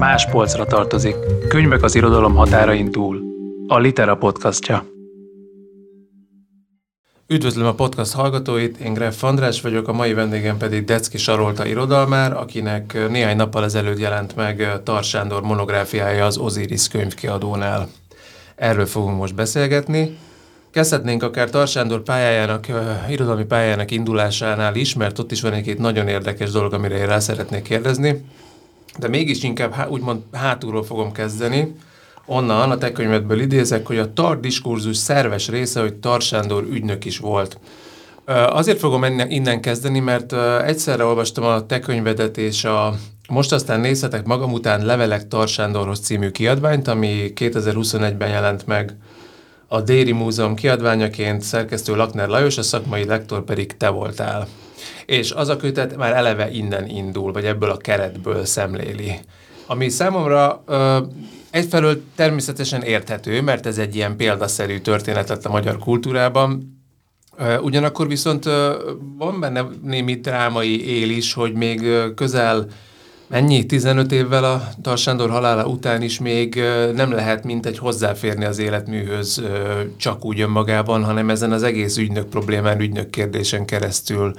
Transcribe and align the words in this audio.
Más 0.00 0.26
polcra 0.30 0.64
tartozik. 0.64 1.14
Könyvek 1.48 1.82
az 1.82 1.94
irodalom 1.94 2.34
határain 2.34 2.90
túl. 2.90 3.22
A 3.66 3.78
Litera 3.78 4.16
podcastja. 4.16 4.84
Üdvözlöm 7.26 7.66
a 7.66 7.74
podcast 7.74 8.12
hallgatóit, 8.14 8.76
én 8.76 8.92
Greff 8.92 9.22
András 9.22 9.60
vagyok, 9.60 9.88
a 9.88 9.92
mai 9.92 10.12
vendégem 10.12 10.56
pedig 10.56 10.84
Decki 10.84 11.18
Sarolta 11.18 11.66
irodalmár, 11.66 12.32
akinek 12.32 13.08
néhány 13.10 13.36
nappal 13.36 13.64
ezelőtt 13.64 13.98
jelent 13.98 14.36
meg 14.36 14.82
Tar 14.84 15.04
Sándor 15.04 15.42
monográfiája 15.42 16.24
az 16.24 16.36
Osiris 16.36 16.88
könyvkiadónál. 16.88 17.88
Erről 18.56 18.86
fogunk 18.86 19.18
most 19.18 19.34
beszélgetni. 19.34 20.18
Kezdhetnénk 20.70 21.22
akár 21.22 21.50
Tarsándor 21.50 22.02
pályájának, 22.02 22.66
irodalmi 23.08 23.44
pályájának 23.44 23.90
indulásánál 23.90 24.74
is, 24.74 24.94
mert 24.94 25.18
ott 25.18 25.32
is 25.32 25.40
van 25.40 25.52
egy-két 25.52 25.78
nagyon 25.78 26.08
érdekes 26.08 26.50
dolog, 26.50 26.72
amire 26.72 26.96
én 26.96 27.06
rá 27.06 27.18
szeretnék 27.18 27.62
kérdezni. 27.62 28.24
De 28.98 29.08
mégis 29.08 29.42
inkább 29.42 29.86
úgymond 29.90 30.22
hátulról 30.32 30.84
fogom 30.84 31.12
kezdeni. 31.12 31.74
Onnan 32.26 32.70
a 32.70 32.78
te 32.78 32.92
könyvedből 32.92 33.40
idézek, 33.40 33.86
hogy 33.86 33.98
a 33.98 34.12
TAR 34.12 34.40
diskurzus 34.40 34.96
szerves 34.96 35.48
része, 35.48 35.80
hogy 35.80 35.94
Tarsándor 35.94 36.62
ügynök 36.70 37.04
is 37.04 37.18
volt. 37.18 37.58
Azért 38.48 38.78
fogom 38.78 39.04
innen 39.28 39.60
kezdeni, 39.60 39.98
mert 39.98 40.32
egyszerre 40.62 41.04
olvastam 41.04 41.44
a 41.44 41.66
te 41.66 41.78
könyvedet 41.78 42.38
és 42.38 42.64
a 42.64 42.94
most 43.28 43.52
aztán 43.52 43.80
nézhetek 43.80 44.26
magam 44.26 44.52
után 44.52 44.84
Levelek 44.84 45.28
Tarsándorhoz 45.28 46.00
című 46.00 46.30
kiadványt, 46.30 46.88
ami 46.88 47.32
2021-ben 47.36 48.28
jelent 48.28 48.66
meg 48.66 48.96
a 49.66 49.80
Déri 49.80 50.12
Múzeum 50.12 50.54
kiadványaként 50.54 51.42
szerkesztő 51.42 51.96
Lakner 51.96 52.28
Lajos, 52.28 52.58
a 52.58 52.62
szakmai 52.62 53.04
lektor 53.04 53.44
pedig 53.44 53.76
te 53.76 53.88
voltál. 53.88 54.48
És 55.06 55.30
az 55.30 55.48
a 55.48 55.56
kötet 55.56 55.96
már 55.96 56.12
eleve 56.12 56.50
innen 56.50 56.88
indul, 56.88 57.32
vagy 57.32 57.44
ebből 57.44 57.70
a 57.70 57.76
keretből 57.76 58.44
szemléli. 58.44 59.18
Ami 59.66 59.88
számomra 59.88 60.62
ö, 60.66 60.98
egyfelől 61.50 62.02
természetesen 62.14 62.82
érthető, 62.82 63.42
mert 63.42 63.66
ez 63.66 63.78
egy 63.78 63.94
ilyen 63.94 64.16
példaszerű 64.16 64.78
történet 64.78 65.28
lett 65.28 65.44
a 65.44 65.50
magyar 65.50 65.78
kultúrában, 65.78 66.78
Ugyanakkor 67.62 68.08
viszont 68.08 68.44
van 69.18 69.40
benne 69.40 69.66
némi 69.82 70.14
drámai 70.14 71.00
él 71.00 71.10
is, 71.10 71.32
hogy 71.32 71.52
még 71.52 71.86
közel 72.14 72.66
Mennyi? 73.30 73.66
15 73.66 74.12
évvel 74.12 74.44
a 74.44 74.68
Tarsándor 74.82 75.30
halála 75.30 75.66
után 75.66 76.02
is 76.02 76.18
még 76.18 76.62
nem 76.94 77.12
lehet 77.12 77.44
mint 77.44 77.66
egy 77.66 77.78
hozzáférni 77.78 78.44
az 78.44 78.58
életműhöz 78.58 79.42
csak 79.96 80.24
úgy 80.24 80.40
önmagában, 80.40 81.04
hanem 81.04 81.30
ezen 81.30 81.52
az 81.52 81.62
egész 81.62 81.96
ügynök 81.96 82.28
problémán, 82.28 82.80
ügynök 82.80 83.10
kérdésen 83.10 83.64
keresztül 83.64 84.32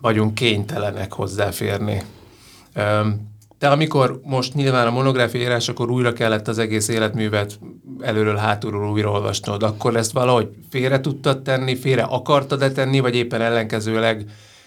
vagyunk 0.00 0.34
kénytelenek 0.34 1.12
hozzáférni. 1.12 2.02
De 3.58 3.68
amikor 3.68 4.20
most 4.24 4.54
nyilván 4.54 4.86
a 4.86 4.90
monográfia 4.90 5.40
írás, 5.40 5.68
akkor 5.68 5.90
újra 5.90 6.12
kellett 6.12 6.48
az 6.48 6.58
egész 6.58 6.88
életművet 6.88 7.58
előről 8.00 8.36
hátulról 8.36 8.90
újra 8.90 9.10
olvasnod, 9.10 9.62
akkor 9.62 9.96
ezt 9.96 10.12
valahogy 10.12 10.48
félre 10.70 11.00
tudtad 11.00 11.42
tenni, 11.42 11.76
félre 11.76 12.02
akartad-e 12.02 12.72
tenni, 12.72 13.00
vagy 13.00 13.14
éppen 13.14 13.40
ellenkezőleg 13.40 14.24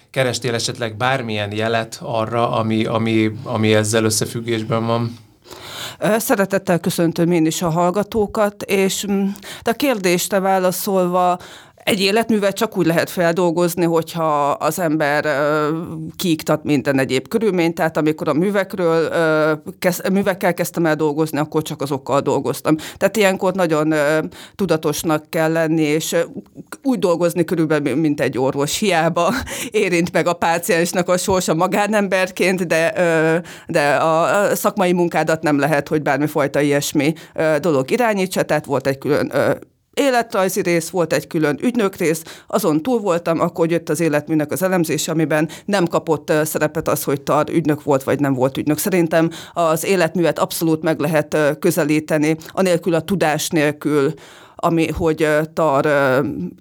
kerestél 0.10 0.54
esetleg 0.54 0.98
bármilyen 0.98 1.52
jelet 1.52 2.00
arra, 2.02 2.52
ami, 2.52 2.86
ami, 2.86 3.32
ami 3.44 3.74
ezzel 3.74 4.04
összefüggésben 4.04 4.86
van? 4.86 5.18
Szeretettel 6.18 6.80
köszöntöm 6.80 7.32
én 7.32 7.46
is 7.46 7.62
a 7.62 7.70
hallgatókat, 7.70 8.64
és 8.64 9.06
mm, 9.12 9.28
a 9.62 9.72
kérdésre 9.72 10.40
válaszolva, 10.40 11.40
egy 11.84 12.00
életművet 12.00 12.56
csak 12.56 12.78
úgy 12.78 12.86
lehet 12.86 13.10
feldolgozni, 13.10 13.86
hogyha 13.86 14.52
az 14.52 14.80
ember 14.80 15.26
kiiktat 16.16 16.64
minden 16.64 17.00
egyéb 17.00 17.28
körülményt, 17.28 17.76
tehát 17.76 17.98
amikor 17.98 18.28
a 18.28 18.34
művekről, 18.34 19.10
művekkel 20.12 20.54
kezdtem 20.54 20.86
el 20.86 20.96
dolgozni, 20.96 21.38
akkor 21.38 21.62
csak 21.62 21.82
azokkal 21.82 22.20
dolgoztam. 22.20 22.76
Tehát 22.98 23.18
ilyenkor 23.18 23.54
nagyon 23.54 23.94
tudatosnak 24.56 25.30
kell 25.30 25.52
lenni, 25.52 25.82
és 25.82 26.16
úgy 26.84 27.00
dolgozni 27.00 27.44
körülbelül, 27.44 27.96
mint 27.96 28.22
egy 28.22 28.38
orvos. 28.38 28.80
Hiába 28.80 29.34
érint 29.72 30.12
meg 30.12 30.28
a 30.28 30.34
páciensnek 30.34 31.10
a 31.10 31.18
sorsa 31.18 31.54
magánemberként, 31.54 32.68
de, 32.68 32.94
de 33.68 33.96
a, 33.96 34.56
szakmai 34.56 34.94
munkádat 34.94 35.42
nem 35.42 35.60
lehet, 35.60 35.88
hogy 35.88 36.02
bármifajta 36.02 36.62
ilyesmi 36.62 37.14
dolog 37.60 37.92
irányítsa, 37.92 38.44
tehát 38.44 38.66
volt 38.66 38.88
egy 38.88 38.98
külön 38.98 39.32
életrajzi 39.94 40.62
rész, 40.62 40.90
volt 40.90 41.14
egy 41.14 41.28
külön 41.28 41.60
ügynök 41.62 41.96
rész, 41.96 42.24
azon 42.48 42.82
túl 42.82 43.00
voltam, 43.00 43.40
akkor 43.40 43.72
jött 43.72 43.90
az 43.90 44.00
életműnek 44.00 44.52
az 44.52 44.64
elemzése, 44.64 45.12
amiben 45.12 45.50
nem 45.66 45.88
kapott 45.88 46.34
szerepet 46.44 46.88
az, 46.88 47.04
hogy 47.04 47.22
tar 47.22 47.50
ügynök 47.50 47.84
volt, 47.84 48.04
vagy 48.04 48.20
nem 48.20 48.34
volt 48.34 48.58
ügynök. 48.58 48.78
Szerintem 48.78 49.30
az 49.54 49.86
életművet 49.86 50.40
abszolút 50.40 50.84
meg 50.84 51.00
lehet 51.00 51.38
közelíteni, 51.60 52.38
anélkül 52.48 52.94
a 52.94 53.02
tudás 53.02 53.50
nélkül, 53.50 54.14
ami, 54.56 54.88
hogy 54.92 55.28
tar 55.54 55.88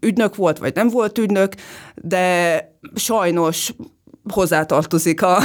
ügynök 0.01 0.37
volt, 0.37 0.59
vagy 0.59 0.75
nem 0.75 0.89
volt 0.89 1.19
ügynök, 1.19 1.55
de 1.95 2.57
sajnos 2.95 3.73
hozzátartozik. 4.31 5.23
A, 5.23 5.39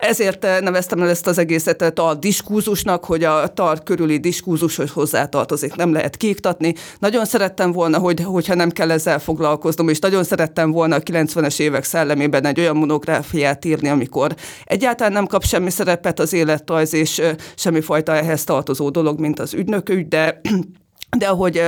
ezért 0.00 0.42
neveztem 0.60 1.02
el 1.02 1.08
ezt 1.08 1.26
az 1.26 1.38
egészet 1.38 1.98
a 1.98 2.14
diskurzusnak, 2.14 3.04
hogy 3.04 3.24
a 3.24 3.46
tar 3.46 3.82
körüli 3.82 4.18
diskurzushoz 4.18 4.90
hozzátartozik. 4.90 5.74
Nem 5.74 5.92
lehet 5.92 6.16
kiiktatni. 6.16 6.74
Nagyon 6.98 7.24
szerettem 7.24 7.72
volna, 7.72 7.98
hogy, 7.98 8.20
hogyha 8.20 8.54
nem 8.54 8.70
kell 8.70 8.90
ezzel 8.90 9.18
foglalkoznom, 9.18 9.88
és 9.88 9.98
nagyon 9.98 10.24
szerettem 10.24 10.70
volna 10.70 10.94
a 10.94 11.00
90-es 11.00 11.60
évek 11.60 11.84
szellemében 11.84 12.46
egy 12.46 12.60
olyan 12.60 12.76
monográfiát 12.76 13.64
írni, 13.64 13.88
amikor 13.88 14.34
egyáltalán 14.64 15.12
nem 15.12 15.26
kap 15.26 15.44
semmi 15.44 15.70
szerepet 15.70 16.20
az 16.20 16.32
életrajz, 16.32 16.94
és 16.94 17.22
semmifajta 17.54 18.12
ehhez 18.12 18.44
tartozó 18.44 18.90
dolog, 18.90 19.20
mint 19.20 19.38
az 19.38 19.54
ügynökügy, 19.54 20.08
de 20.08 20.40
de 21.18 21.26
ahogy 21.26 21.62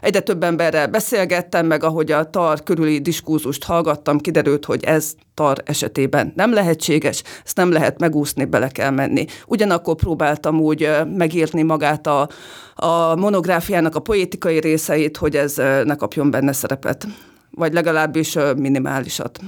egyre 0.00 0.20
több 0.20 0.42
emberrel 0.42 0.86
beszélgettem, 0.86 1.66
meg 1.66 1.84
ahogy 1.84 2.12
a 2.12 2.30
TAR 2.30 2.62
körüli 2.62 2.98
diskurzust 3.00 3.64
hallgattam, 3.64 4.18
kiderült, 4.18 4.64
hogy 4.64 4.84
ez 4.84 5.14
TAR 5.34 5.62
esetében 5.64 6.32
nem 6.36 6.52
lehetséges, 6.52 7.22
ezt 7.44 7.56
nem 7.56 7.72
lehet 7.72 7.98
megúszni, 8.00 8.44
bele 8.44 8.68
kell 8.68 8.90
menni. 8.90 9.24
Ugyanakkor 9.46 9.94
próbáltam 9.94 10.60
úgy 10.60 10.90
megírni 11.16 11.62
magát 11.62 12.06
a, 12.06 12.28
a 12.74 13.16
monográfiának 13.16 13.94
a 13.94 14.00
poétikai 14.00 14.60
részeit, 14.60 15.16
hogy 15.16 15.36
ez 15.36 15.54
ne 15.84 15.94
kapjon 15.94 16.30
benne 16.30 16.52
szerepet, 16.52 17.06
vagy 17.50 17.72
legalábbis 17.72 18.36
minimálisat. 18.56 19.40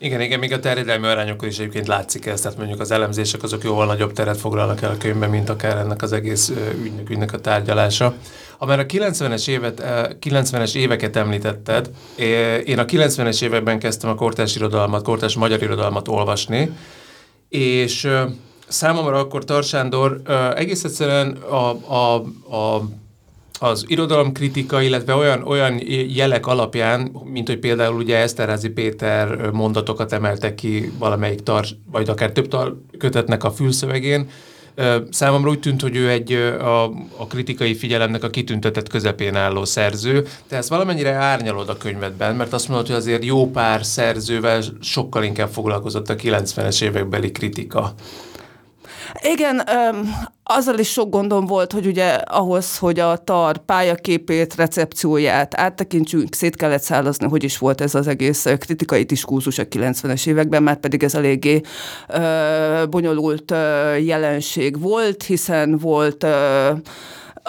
Igen, 0.00 0.20
igen, 0.20 0.38
még 0.38 0.52
a 0.52 0.58
terjedelmi 0.58 1.06
arányokon 1.06 1.48
is 1.48 1.58
egyébként 1.58 1.86
látszik 1.86 2.26
ez, 2.26 2.40
tehát 2.40 2.58
mondjuk 2.58 2.80
az 2.80 2.90
elemzések 2.90 3.42
azok 3.42 3.64
jóval 3.64 3.86
nagyobb 3.86 4.12
teret 4.12 4.40
foglalnak 4.40 4.82
el 4.82 4.90
a 4.90 4.96
könyvben, 4.96 5.30
mint 5.30 5.48
akár 5.48 5.76
ennek 5.76 6.02
az 6.02 6.12
egész 6.12 6.52
ügynök, 6.82 7.10
ügynök 7.10 7.32
a 7.32 7.38
tárgyalása. 7.38 8.14
Ha 8.58 8.66
már 8.66 8.78
a 8.78 8.86
90-es, 8.86 9.48
évet, 9.48 9.82
90-es 10.20 10.74
éveket 10.74 11.16
említetted, 11.16 11.90
én 12.64 12.78
a 12.78 12.84
90-es 12.84 13.42
években 13.42 13.78
kezdtem 13.78 14.10
a 14.10 14.14
kortárs 14.14 14.56
irodalmat, 14.56 15.02
kortárs 15.02 15.34
magyar 15.34 15.62
irodalmat 15.62 16.08
olvasni, 16.08 16.70
és 17.48 18.08
számomra 18.68 19.18
akkor 19.18 19.44
Tarsándor 19.44 20.20
egész 20.54 20.84
egyszerűen 20.84 21.30
a, 21.30 21.94
a, 21.94 22.14
a 22.56 22.82
az 23.60 23.84
irodalomkritika, 23.86 24.80
illetve 24.80 25.14
olyan, 25.14 25.42
olyan 25.42 25.80
jelek 26.08 26.46
alapján, 26.46 27.10
mint 27.24 27.48
hogy 27.48 27.58
például 27.58 27.96
ugye 27.96 28.16
Eszterházi 28.16 28.68
Péter 28.68 29.50
mondatokat 29.50 30.12
emeltek 30.12 30.54
ki 30.54 30.92
valamelyik 30.98 31.42
tars, 31.42 31.74
vagy 31.90 32.08
akár 32.08 32.32
több 32.32 32.48
tar 32.48 32.76
kötetnek 32.98 33.44
a 33.44 33.50
fülszövegén, 33.50 34.28
Számomra 35.10 35.50
úgy 35.50 35.60
tűnt, 35.60 35.82
hogy 35.82 35.96
ő 35.96 36.10
egy 36.10 36.32
a, 36.32 36.84
a 37.16 37.26
kritikai 37.28 37.74
figyelemnek 37.74 38.22
a 38.22 38.30
kitüntetett 38.30 38.88
közepén 38.88 39.36
álló 39.36 39.64
szerző, 39.64 40.26
de 40.48 40.56
ezt 40.56 40.68
valamennyire 40.68 41.12
árnyalod 41.12 41.68
a 41.68 41.76
könyvedben, 41.76 42.36
mert 42.36 42.52
azt 42.52 42.68
mondod, 42.68 42.86
hogy 42.86 42.96
azért 42.96 43.24
jó 43.24 43.50
pár 43.50 43.84
szerzővel 43.84 44.62
sokkal 44.80 45.24
inkább 45.24 45.48
foglalkozott 45.48 46.08
a 46.08 46.14
90-es 46.14 46.82
évekbeli 46.82 47.32
kritika. 47.32 47.94
Igen, 49.22 49.62
azzal 50.50 50.78
is 50.78 50.90
sok 50.90 51.10
gondom 51.10 51.46
volt, 51.46 51.72
hogy 51.72 51.86
ugye 51.86 52.08
ahhoz, 52.14 52.78
hogy 52.78 52.98
a 53.00 53.16
TAR 53.16 53.58
pályaképét, 53.58 54.54
recepcióját 54.54 55.54
áttekintsünk, 55.54 56.34
szét 56.34 56.56
kellett 56.56 56.82
szállazni, 56.82 57.28
hogy 57.28 57.44
is 57.44 57.58
volt 57.58 57.80
ez 57.80 57.94
az 57.94 58.06
egész 58.06 58.46
kritikai 58.58 59.02
diskurzus 59.02 59.58
a 59.58 59.66
90-es 59.66 60.26
években, 60.26 60.62
már 60.62 60.76
pedig 60.76 61.02
ez 61.02 61.14
eléggé 61.14 61.60
ö, 62.08 62.84
bonyolult 62.90 63.50
ö, 63.50 63.94
jelenség 63.96 64.80
volt, 64.80 65.22
hiszen 65.22 65.78
volt 65.78 66.24
ö, 66.24 66.70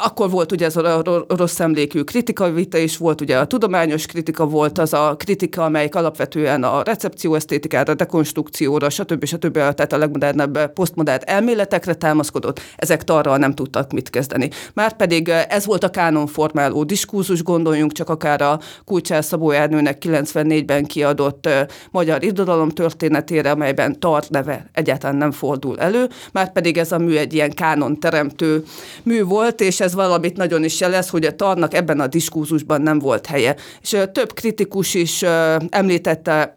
akkor 0.04 0.30
volt 0.30 0.51
ugye 0.51 0.66
ez 0.66 0.75
a 0.75 1.25
rossz 1.28 1.60
emlékű 1.60 2.01
kritika 2.01 2.51
vita 2.51 2.78
is, 2.78 2.98
volt 2.98 3.22
ugye 3.22 3.38
a 3.38 3.46
tudományos 3.46 4.06
kritika, 4.06 4.46
volt 4.46 4.78
az 4.78 4.94
a 4.94 5.16
kritika, 5.18 5.63
amelyik 5.63 5.96
alapvetően 5.96 6.63
a 6.63 6.84
recepció 6.84 7.36
esztétikára, 7.36 7.94
dekonstrukcióra, 7.94 8.90
stb. 8.90 9.25
stb. 9.25 9.54
tehát 9.54 9.94
a 9.94 9.98
legmodernebb 9.98 10.74
posztmodern 10.74 11.22
elméletekre 11.25 11.94
támaszkodott, 11.94 12.62
ezek 12.75 13.01
arra 13.06 13.38
nem 13.38 13.54
tudtak 13.54 13.92
mit 13.92 14.10
kezdeni. 14.10 14.50
Márpedig 14.74 15.30
ez 15.30 15.66
volt 15.66 15.84
a 15.84 15.90
kánonformáló 15.90 16.84
diskurzus, 16.84 17.44
gondoljunk 17.44 17.92
csak 17.92 18.10
akár 18.10 18.42
a 18.42 18.60
Kulcsár 18.86 19.24
Szabó 19.24 19.51
Ernőnek 19.51 20.04
94-ben 20.06 20.86
kiadott 20.86 21.50
magyar 21.92 22.24
irodalom 22.24 22.69
történetére, 22.69 23.51
amelyben 23.51 24.00
tart 24.00 24.30
neve 24.30 24.69
egyáltalán 24.74 25.16
nem 25.16 25.31
fordul 25.31 25.80
elő, 25.80 26.10
márpedig 26.31 26.78
ez 26.78 26.92
a 26.92 26.98
mű 26.98 27.16
egy 27.16 27.34
ilyen 27.34 27.51
kánon 27.51 28.00
teremtő 28.00 28.63
mű 29.04 29.24
volt, 29.24 29.62
és 29.62 29.80
ez 29.80 29.88
valamit 29.94 30.38
nagyon 30.38 30.63
is 30.63 30.80
jelez, 30.80 31.09
hogy 31.09 31.25
a 31.25 31.36
tarnak 31.36 31.74
ebben 31.74 32.00
a 32.00 32.07
diskurzusban 32.07 32.81
nem 32.81 33.00
volt 33.00 33.25
helye. 33.25 33.56
És 33.81 33.97
több 34.12 34.33
kritikus 34.33 34.94
is 34.94 35.25
említette 35.69 36.53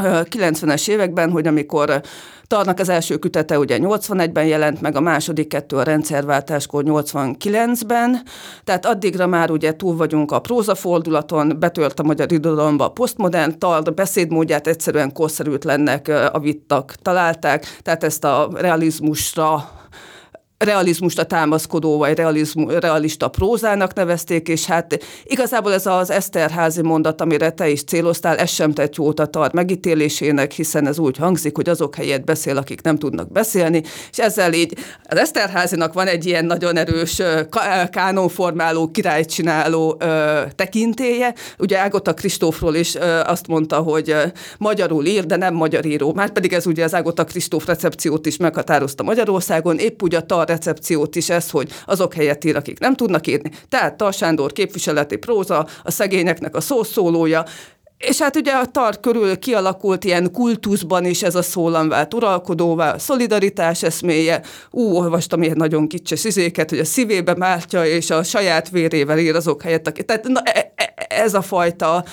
90-es 0.00 0.88
években, 0.88 1.30
hogy 1.30 1.46
amikor 1.46 2.02
Tarnak 2.50 2.78
az 2.78 2.88
első 2.88 3.16
kütete 3.16 3.58
ugye 3.58 3.78
81-ben 3.80 4.46
jelent 4.46 4.80
meg, 4.80 4.96
a 4.96 5.00
második 5.00 5.48
kettő 5.48 5.76
a 5.76 5.82
rendszerváltáskor 5.82 6.82
89-ben, 6.86 8.22
tehát 8.64 8.86
addigra 8.86 9.26
már 9.26 9.50
ugye 9.50 9.76
túl 9.76 9.96
vagyunk 9.96 10.32
a 10.32 10.40
prózafordulaton, 10.40 11.56
betört 11.58 12.00
a 12.00 12.02
magyar 12.02 12.32
irodalomba 12.32 12.84
a 12.84 12.90
posztmodern, 12.90 13.58
Tar 13.58 13.94
beszédmódját 13.94 14.66
egyszerűen 14.66 15.12
korszerűtlennek 15.12 16.08
a 16.32 16.38
vittak 16.38 16.94
találták, 17.02 17.78
tehát 17.82 18.04
ezt 18.04 18.24
a 18.24 18.50
realizmusra 18.54 19.70
realizmusra 20.64 21.24
támaszkodó, 21.24 21.98
vagy 21.98 22.16
realizmu, 22.16 22.68
realista 22.68 23.28
prózának 23.28 23.94
nevezték, 23.94 24.48
és 24.48 24.64
hát 24.64 25.04
igazából 25.24 25.72
ez 25.72 25.86
az 25.86 26.10
Eszterházi 26.10 26.82
mondat, 26.82 27.20
amire 27.20 27.50
te 27.50 27.68
is 27.68 27.84
céloztál, 27.84 28.36
ez 28.36 28.50
sem 28.50 28.72
tett 28.72 28.94
jót 28.94 29.20
a 29.20 29.26
tar 29.26 29.52
megítélésének, 29.52 30.52
hiszen 30.52 30.86
ez 30.86 30.98
úgy 30.98 31.16
hangzik, 31.16 31.56
hogy 31.56 31.68
azok 31.68 31.94
helyett 31.94 32.24
beszél, 32.24 32.56
akik 32.56 32.82
nem 32.82 32.96
tudnak 32.96 33.32
beszélni, 33.32 33.82
és 34.10 34.18
ezzel 34.18 34.52
így 34.52 34.78
az 35.08 35.18
Eszterházinak 35.18 35.92
van 35.92 36.06
egy 36.06 36.26
ilyen 36.26 36.44
nagyon 36.44 36.76
erős 36.76 37.22
kánonformáló, 37.90 38.90
királycsináló 38.90 39.96
ö, 39.98 40.40
tekintéje. 40.54 41.34
Ugye 41.58 41.78
Ágota 41.78 42.14
Kristófról 42.14 42.74
is 42.74 42.94
azt 43.24 43.46
mondta, 43.46 43.76
hogy 43.76 44.14
magyarul 44.58 45.04
ír, 45.04 45.26
de 45.26 45.36
nem 45.36 45.54
magyar 45.54 45.86
író. 45.86 46.12
Márpedig 46.12 46.52
ez 46.52 46.66
ugye 46.66 46.84
az 46.84 46.94
Ágota 46.94 47.24
Kristóf 47.24 47.66
recepciót 47.66 48.26
is 48.26 48.36
meghatározta 48.36 49.02
Magyarországon, 49.02 49.78
épp 49.78 50.02
úgy 50.02 50.14
a 50.14 50.20
tar 50.20 50.49
recepciót 50.50 51.16
is 51.16 51.30
ez, 51.30 51.50
hogy 51.50 51.72
azok 51.86 52.14
helyett 52.14 52.44
ír, 52.44 52.56
akik 52.56 52.78
nem 52.78 52.94
tudnak 52.94 53.26
írni. 53.26 53.50
Tehát 53.68 53.96
Tarsándor 53.96 54.52
képviseleti 54.52 55.16
próza, 55.16 55.66
a 55.82 55.90
szegényeknek 55.90 56.56
a 56.56 56.60
szószólója, 56.60 57.44
és 58.00 58.20
hát 58.20 58.36
ugye 58.36 58.52
a 58.52 58.66
tar 58.66 59.00
körül 59.00 59.38
kialakult 59.38 60.04
ilyen 60.04 60.32
kultuszban 60.32 61.04
is 61.04 61.22
ez 61.22 61.34
a 61.34 61.42
szólam 61.42 61.88
vált 61.88 62.14
uralkodóvá, 62.14 62.92
a 62.94 62.98
szolidaritás 62.98 63.82
eszméje. 63.82 64.42
Ú, 64.70 64.96
olvastam 64.96 65.42
ilyen 65.42 65.56
nagyon 65.56 65.88
kicses 65.88 66.24
izéket, 66.24 66.70
hogy 66.70 66.78
a 66.78 66.84
szívébe 66.84 67.34
mártja, 67.34 67.84
és 67.84 68.10
a 68.10 68.22
saját 68.22 68.70
vérével 68.70 69.18
ír 69.18 69.34
azok 69.34 69.62
helyett. 69.62 69.86
Akik, 69.86 70.04
tehát 70.04 70.24
na, 70.28 70.42
ez 71.10 71.34
a 71.34 71.42
fajta 71.42 72.04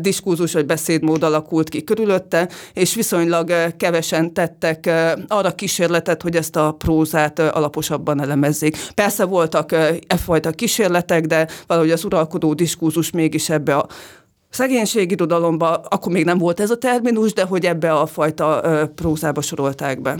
diskurzus 0.00 0.52
vagy 0.52 0.66
beszédmód 0.66 1.22
alakult 1.22 1.68
ki 1.68 1.84
körülötte, 1.84 2.48
és 2.72 2.94
viszonylag 2.94 3.52
kevesen 3.76 4.32
tettek 4.32 4.90
arra 5.28 5.54
kísérletet, 5.54 6.22
hogy 6.22 6.36
ezt 6.36 6.56
a 6.56 6.74
prózát 6.78 7.38
alaposabban 7.38 8.20
elemezzék. 8.20 8.76
Persze 8.94 9.24
voltak 9.24 9.72
e 9.72 10.16
fajta 10.16 10.50
kísérletek, 10.50 11.26
de 11.26 11.48
valahogy 11.66 11.90
az 11.90 12.04
uralkodó 12.04 12.54
diskurzus 12.54 13.10
mégis 13.10 13.50
ebbe 13.50 13.76
a 13.76 13.86
szegénységirodalomba, 14.50 15.74
akkor 15.74 16.12
még 16.12 16.24
nem 16.24 16.38
volt 16.38 16.60
ez 16.60 16.70
a 16.70 16.76
terminus, 16.76 17.32
de 17.32 17.44
hogy 17.44 17.66
ebbe 17.66 17.92
a 17.92 18.06
fajta 18.06 18.62
prózába 18.94 19.40
sorolták 19.40 20.00
be. 20.00 20.14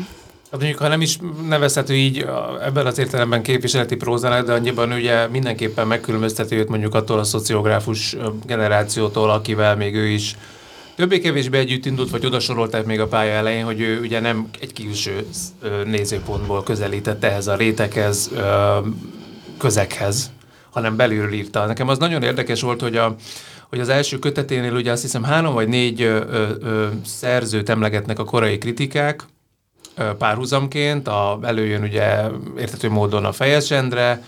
Hát 0.51 0.61
mondjuk, 0.61 0.81
ha 0.81 0.89
nem 0.89 1.01
is 1.01 1.19
nevezhető 1.49 1.95
így 1.95 2.27
ebben 2.65 2.87
az 2.87 2.99
értelemben 2.99 3.43
képviseleti 3.43 3.97
prózának, 3.97 4.47
de 4.47 4.53
annyiban 4.53 4.93
ugye 4.93 5.27
mindenképpen 5.29 5.87
megkülönböztető 5.87 6.57
őt 6.57 6.69
mondjuk 6.69 6.95
attól 6.95 7.19
a 7.19 7.25
szociográfus 7.25 8.17
generációtól, 8.47 9.31
akivel 9.31 9.77
még 9.77 9.95
ő 9.95 10.07
is 10.07 10.37
többé-kevésbé 10.97 11.59
együtt 11.59 11.87
indult, 11.87 12.11
vagy 12.11 12.27
odasorolták 12.27 12.85
még 12.85 13.01
a 13.01 13.07
pálya 13.07 13.33
elején, 13.33 13.65
hogy 13.65 13.81
ő 13.81 14.01
ugye 14.01 14.21
nem 14.21 14.49
egy 14.61 14.73
külső 14.73 15.27
nézőpontból 15.85 16.63
közelítette 16.63 17.31
ehhez 17.31 17.47
a 17.47 17.57
réteghez, 17.57 18.31
közekhez, 19.59 20.31
hanem 20.71 20.97
belülről 20.97 21.33
írta. 21.33 21.67
Nekem 21.67 21.89
az 21.89 21.99
nagyon 21.99 22.23
érdekes 22.23 22.61
volt, 22.61 22.81
hogy 22.81 22.97
a, 22.97 23.15
hogy 23.69 23.81
az 23.81 23.89
első 23.89 24.19
köteténél 24.19 24.73
ugye 24.73 24.93
azt 24.93 25.03
hiszem 25.03 25.23
három 25.23 25.55
vagy 25.55 25.69
négy 25.69 26.03
ö, 26.03 26.21
ö, 26.61 26.87
szerzőt 27.05 27.69
emlegetnek 27.69 28.19
a 28.19 28.25
korai 28.25 28.59
kritikák, 28.59 29.27
párhuzamként, 30.19 31.09
a, 31.09 31.39
előjön 31.43 31.83
ugye 31.83 32.23
értető 32.59 32.91
módon 32.91 33.25
a 33.25 33.33
Fejes 33.33 33.71
Endre, 33.71 34.23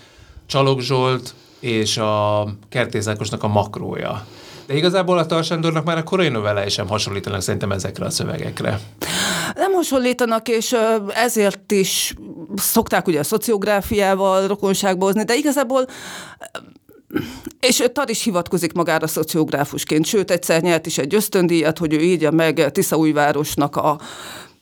Csalog 0.47 0.81
Zsolt 0.81 1.35
és 1.61 1.97
a 1.97 2.47
Kertészákosnak 2.69 3.43
a 3.43 3.49
makrója. 3.49 4.27
De 4.67 4.75
igazából 4.75 5.19
a 5.19 5.27
Tarsándornak 5.27 5.85
már 5.85 5.97
a 5.97 6.03
korai 6.03 6.29
novellái 6.29 6.69
sem 6.69 6.89
hasonlítanak 6.89 7.41
szerintem 7.41 7.73
ezekre 7.73 8.05
a 8.05 8.11
szövegekre. 8.11 8.81
Nem 9.55 9.73
hasonlítanak, 9.73 10.49
és 10.49 10.77
ezért 11.15 11.73
is 11.73 12.15
szokták 12.57 13.07
ugye 13.07 13.19
a 13.19 13.25
szociográfiával 13.25 14.47
rokonságba 14.47 15.05
hozni, 15.05 15.25
de 15.25 15.35
igazából 15.35 15.87
és 17.61 17.83
Tar 17.93 18.11
is 18.11 18.23
hivatkozik 18.23 18.73
magára 18.73 19.07
szociográfusként, 19.07 20.07
sőt 20.07 20.31
egyszer 20.31 20.63
nyert 20.63 20.87
is 20.87 20.99
egy 20.99 21.15
ösztöndíjat, 21.15 21.79
hogy 21.79 21.93
ő 21.93 22.01
írja 22.01 22.31
meg 22.31 22.71
Tiszaújvárosnak 22.73 23.77
a 23.77 24.01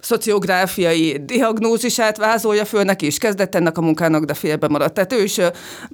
szociográfiai 0.00 1.20
diagnózisát 1.24 2.16
vázolja 2.16 2.64
föl, 2.64 2.82
neki 2.82 3.06
is 3.06 3.18
kezdett 3.18 3.54
ennek 3.54 3.78
a 3.78 3.80
munkának, 3.80 4.24
de 4.24 4.34
félbe 4.34 4.68
maradt. 4.68 4.94
Tehát 4.94 5.12
ő 5.12 5.22
is 5.22 5.38
ö, 5.38 5.46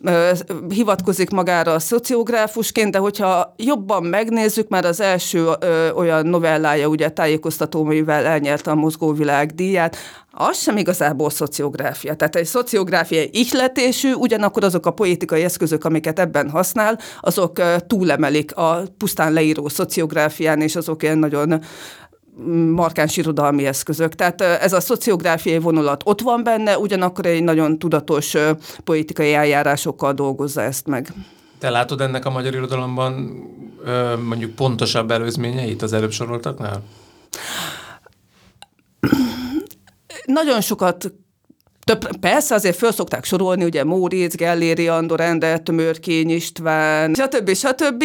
ö, 0.03 0.31
hivatkozik 0.69 1.31
magára 1.31 1.73
a 1.73 1.79
szociográfusként, 1.79 2.91
de 2.91 2.99
hogyha 2.99 3.55
jobban 3.56 4.05
megnézzük, 4.05 4.69
már 4.69 4.85
az 4.85 5.00
első 5.00 5.49
ö, 5.61 5.91
olyan 5.91 6.26
novellája, 6.26 6.87
ugye 6.87 7.08
tájékoztatóművel 7.08 8.25
elnyerte 8.25 8.70
a 8.70 8.75
mozgóvilág 8.75 9.55
díját, 9.55 9.97
az 10.38 10.59
sem 10.59 10.76
igazából 10.76 11.31
szociográfia. 11.31 12.14
Tehát 12.14 12.37
egy 12.37 12.44
szociográfiai 12.44 13.31
ihletésű, 13.32 14.12
ugyanakkor 14.12 14.64
azok 14.64 14.87
a 14.87 14.91
poétikai 14.91 15.43
eszközök, 15.43 15.85
amiket 15.85 16.19
ebben 16.19 16.50
használ, 16.50 16.99
azok 17.20 17.62
túlemelik 17.87 18.56
a 18.56 18.82
pusztán 18.99 19.32
leíró 19.32 19.69
szociográfián, 19.69 20.61
és 20.61 20.76
azok 20.76 21.02
ilyen 21.02 21.19
nagyon 21.19 21.61
markáns 22.75 23.17
irodalmi 23.17 23.67
eszközök. 23.67 24.15
Tehát 24.15 24.41
ez 24.41 24.73
a 24.73 24.81
szociográfiai 24.81 25.59
vonulat 25.59 26.03
ott 26.05 26.21
van 26.21 26.43
benne, 26.43 26.79
ugyanakkor 26.79 27.27
egy 27.27 27.43
nagyon 27.43 27.79
tudatos 27.79 28.35
politikai 28.85 29.35
eljárásokkal 29.35 30.12
dolgozza 30.12 30.62
ezt 30.62 30.87
meg. 30.87 31.12
Te 31.59 31.71
látod 31.71 32.00
ennek 32.00 32.25
a 32.25 32.31
magyar 32.31 32.55
irodalomban 32.55 33.12
mondjuk 34.25 34.55
pontosabb 34.55 35.11
előzményeit 35.11 35.83
az 35.83 35.93
előbb 35.93 36.12
soroltaknál? 36.12 36.83
Nagyon 40.25 40.61
sokat 40.61 41.12
több, 41.87 42.17
persze 42.21 42.55
azért 42.55 42.76
föl 42.76 42.93
szokták 42.93 43.25
sorolni, 43.25 43.64
ugye 43.64 43.85
Móricz, 43.85 44.35
Gelléri 44.35 44.88
Andor, 44.88 45.21
Ender, 45.21 45.61
Tömörkény 45.61 46.31
István, 46.31 47.14
stb. 47.14 47.55
stb. 47.55 48.05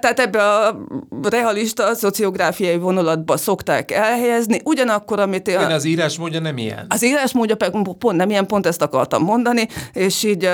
Tehát 0.00 0.20
ebbe 0.20 0.42
a 0.42 0.78
realista 1.22 1.94
szociográfiai 1.94 2.78
vonulatba 2.78 3.36
szokták 3.36 3.90
elhelyezni, 3.90 4.60
ugyanakkor, 4.64 5.20
amit... 5.20 5.48
Igen, 5.48 5.70
az 5.70 5.84
írásmódja 5.84 6.40
nem 6.40 6.58
ilyen. 6.58 6.86
Az 6.88 7.04
írásmódja 7.04 7.56
pont 7.98 8.16
nem 8.16 8.30
ilyen, 8.30 8.46
pont 8.46 8.66
ezt 8.66 8.82
akartam 8.82 9.22
mondani, 9.22 9.68
és 9.92 10.22
így 10.24 10.48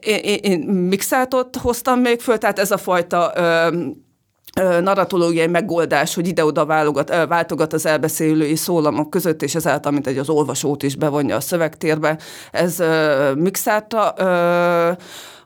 én, 0.00 0.18
én, 0.18 0.38
én 0.42 0.58
mixátot 0.68 1.56
hoztam 1.56 2.00
még 2.00 2.20
föl, 2.20 2.38
tehát 2.38 2.58
ez 2.58 2.70
a 2.70 2.78
fajta 2.78 3.32
narratológiai 4.80 5.46
megoldás, 5.46 6.14
hogy 6.14 6.26
ide-oda 6.26 6.66
válogat, 6.66 7.26
váltogat 7.28 7.72
az 7.72 7.86
elbeszélői 7.86 8.56
szólamok 8.56 9.10
között, 9.10 9.42
és 9.42 9.54
ezáltal, 9.54 9.92
mint 9.92 10.06
egy 10.06 10.18
az 10.18 10.28
olvasót 10.28 10.82
is 10.82 10.96
bevonja 10.96 11.36
a 11.36 11.40
szövegtérbe. 11.40 12.18
Ez 12.50 12.82
mixálta 13.36 14.14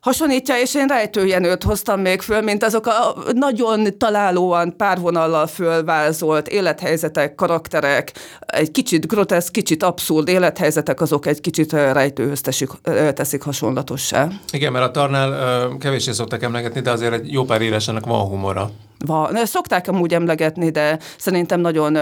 hasonlítja, 0.07 0.59
és 0.59 0.75
én 0.75 0.87
rejtőjenőt 0.87 1.63
hoztam 1.63 2.01
még 2.01 2.21
föl, 2.21 2.41
mint 2.41 2.65
azok 2.65 2.87
a 2.87 3.15
nagyon 3.33 3.99
találóan 3.99 4.77
párvonallal 4.77 5.47
fölvázolt 5.47 6.49
élethelyzetek, 6.49 7.35
karakterek, 7.35 8.13
egy 8.39 8.71
kicsit 8.71 9.07
groteszk, 9.07 9.53
kicsit 9.53 9.83
abszurd 9.83 10.29
élethelyzetek, 10.29 11.01
azok 11.01 11.27
egy 11.27 11.41
kicsit 11.41 11.73
rejtőhöz 11.73 12.41
teszik, 12.41 12.71
teszik 13.15 13.43
hasonlatossá. 13.43 14.29
Igen, 14.53 14.73
mert 14.73 14.85
a 14.85 14.91
Tarnál 14.91 15.69
kevéssé 15.79 16.13
szoktak 16.13 16.43
emlegetni, 16.43 16.81
de 16.81 16.91
azért 16.91 17.13
egy 17.13 17.33
jó 17.33 17.45
pár 17.45 17.63
írásának 17.63 18.07
van 18.07 18.29
humora. 18.29 18.71
Van. 19.07 19.37
Szokták 19.45 19.89
amúgy 19.89 20.15
emlegetni, 20.15 20.71
de 20.71 20.99
szerintem 21.19 21.61
nagyon 21.61 21.99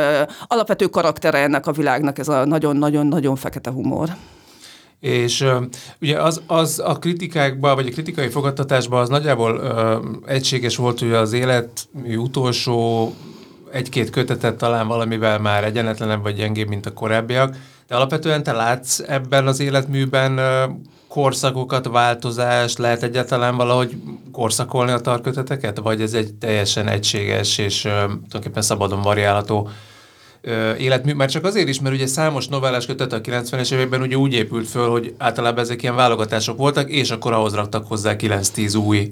alapvető 0.46 0.86
karaktere 0.86 1.38
ennek 1.38 1.66
a 1.66 1.72
világnak 1.72 2.18
ez 2.18 2.28
a 2.28 2.44
nagyon-nagyon-nagyon 2.44 3.36
fekete 3.36 3.70
humor. 3.70 4.08
És 5.04 5.46
ugye 6.00 6.22
az, 6.22 6.42
az 6.46 6.82
a 6.84 6.98
kritikákban, 6.98 7.74
vagy 7.74 7.86
a 7.86 7.90
kritikai 7.90 8.28
fogadtatásban 8.28 9.00
az 9.00 9.08
nagyjából 9.08 9.54
uh, 9.54 10.32
egységes 10.34 10.76
volt, 10.76 10.98
hogy 10.98 11.12
az 11.12 11.32
életmű 11.32 12.16
utolsó 12.16 13.12
egy-két 13.72 14.10
kötetet 14.10 14.56
talán 14.56 14.86
valamivel 14.86 15.38
már 15.38 15.64
egyenletlenebb 15.64 16.22
vagy 16.22 16.34
gyengébb, 16.34 16.68
mint 16.68 16.86
a 16.86 16.92
korábbiak, 16.92 17.56
de 17.88 17.94
alapvetően 17.94 18.42
te 18.42 18.52
látsz 18.52 18.98
ebben 18.98 19.46
az 19.46 19.60
életműben 19.60 20.40
korszakokat, 21.08 21.86
változást, 21.86 22.78
lehet 22.78 23.02
egyáltalán 23.02 23.56
valahogy 23.56 23.96
korszakolni 24.32 24.92
a 24.92 25.00
tarköteteket, 25.00 25.78
vagy 25.78 26.00
ez 26.00 26.14
egy 26.14 26.34
teljesen 26.34 26.88
egységes 26.88 27.58
és 27.58 27.84
uh, 27.84 27.92
tulajdonképpen 27.92 28.62
szabadon 28.62 29.02
variálható 29.02 29.68
életmű, 30.78 31.12
mert 31.12 31.30
csak 31.30 31.44
azért 31.44 31.68
is, 31.68 31.80
mert 31.80 31.94
ugye 31.94 32.06
számos 32.06 32.48
novellás 32.48 32.86
kötet 32.86 33.12
a 33.12 33.20
90-es 33.20 33.72
években 33.72 34.00
ugye 34.00 34.16
úgy 34.16 34.32
épült 34.32 34.68
föl, 34.68 34.88
hogy 34.88 35.14
általában 35.18 35.64
ezek 35.64 35.82
ilyen 35.82 35.94
válogatások 35.94 36.56
voltak, 36.56 36.90
és 36.90 37.10
akkor 37.10 37.32
ahhoz 37.32 37.54
raktak 37.54 37.86
hozzá 37.86 38.14
9-10 38.18 38.84
új, 38.84 39.10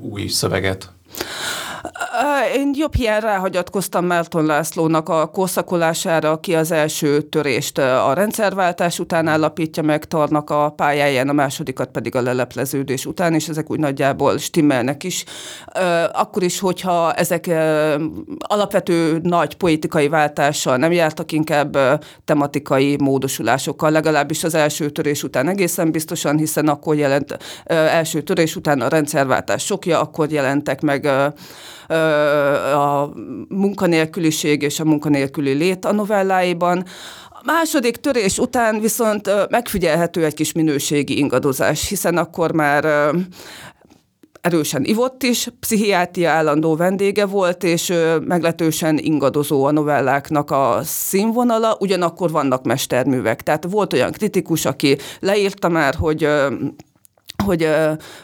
új 0.00 0.26
szöveget. 0.26 0.92
Én 2.54 2.70
jobb 2.74 2.94
hiány 2.94 3.20
ráhagyatkoztam 3.20 4.04
Melton 4.04 4.46
Lászlónak 4.46 5.08
a 5.08 5.26
korszakolására, 5.26 6.30
aki 6.30 6.54
az 6.54 6.70
első 6.70 7.20
törést 7.20 7.78
a 7.78 8.12
rendszerváltás 8.14 8.98
után 8.98 9.28
állapítja 9.28 9.82
meg 9.82 10.04
Tarnak 10.04 10.50
a 10.50 10.70
pályáján, 10.76 11.28
a 11.28 11.32
másodikat 11.32 11.90
pedig 11.90 12.16
a 12.16 12.20
lelepleződés 12.20 13.06
után, 13.06 13.34
és 13.34 13.48
ezek 13.48 13.70
úgy 13.70 13.78
nagyjából 13.78 14.38
stimmelnek 14.38 15.04
is. 15.04 15.24
Akkor 16.12 16.42
is, 16.42 16.60
hogyha 16.60 17.12
ezek 17.12 17.50
alapvető 18.38 19.18
nagy 19.22 19.56
poetikai 19.56 20.08
váltással 20.08 20.76
nem 20.76 20.92
jártak, 20.92 21.32
inkább 21.32 21.78
tematikai 22.24 22.96
módosulásokkal, 23.00 23.90
legalábbis 23.90 24.44
az 24.44 24.54
első 24.54 24.90
törés 24.90 25.22
után 25.22 25.48
egészen 25.48 25.90
biztosan, 25.90 26.38
hiszen 26.38 26.68
akkor 26.68 26.96
jelent 26.96 27.38
első 27.64 28.20
törés 28.22 28.56
után 28.56 28.80
a 28.80 28.88
rendszerváltás 28.88 29.64
sokja, 29.64 30.00
akkor 30.00 30.30
jelentek 30.30 30.80
meg 30.80 31.08
a 32.74 33.08
munkanélküliség 33.48 34.62
és 34.62 34.80
a 34.80 34.84
munkanélküli 34.84 35.52
lét 35.52 35.84
a 35.84 35.92
novelláiban. 35.92 36.84
A 37.30 37.40
második 37.44 37.96
törés 37.96 38.38
után 38.38 38.80
viszont 38.80 39.30
megfigyelhető 39.50 40.24
egy 40.24 40.34
kis 40.34 40.52
minőségi 40.52 41.18
ingadozás, 41.18 41.88
hiszen 41.88 42.16
akkor 42.16 42.52
már 42.52 43.12
erősen 44.40 44.84
ivott 44.84 45.22
is, 45.22 45.48
pszichiátria 45.60 46.30
állandó 46.30 46.76
vendége 46.76 47.26
volt, 47.26 47.64
és 47.64 47.92
meglehetősen 48.26 48.98
ingadozó 48.98 49.64
a 49.64 49.70
novelláknak 49.70 50.50
a 50.50 50.80
színvonala, 50.84 51.76
ugyanakkor 51.80 52.30
vannak 52.30 52.64
mesterművek. 52.64 53.42
Tehát 53.42 53.66
volt 53.70 53.92
olyan 53.92 54.12
kritikus, 54.12 54.64
aki 54.64 54.96
leírta 55.20 55.68
már, 55.68 55.94
hogy 55.94 56.28
hogy, 57.44 57.68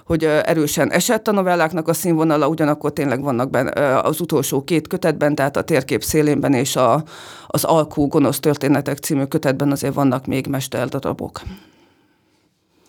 hogy 0.04 0.24
erősen 0.24 0.92
esett 0.92 1.28
a 1.28 1.32
novelláknak 1.32 1.88
a 1.88 1.92
színvonala, 1.92 2.48
ugyanakkor 2.48 2.92
tényleg 2.92 3.22
vannak 3.22 3.50
benne 3.50 3.98
az 3.98 4.20
utolsó 4.20 4.64
két 4.64 4.88
kötetben, 4.88 5.34
tehát 5.34 5.56
a 5.56 5.62
térkép 5.62 6.02
szélénben 6.02 6.54
és 6.54 6.76
a, 6.76 7.02
az 7.46 7.64
Alkú 7.64 8.06
gonosz 8.06 8.40
történetek 8.40 8.98
című 8.98 9.24
kötetben 9.24 9.70
azért 9.70 9.94
vannak 9.94 10.26
még 10.26 10.46
mesterdarabok. 10.46 11.40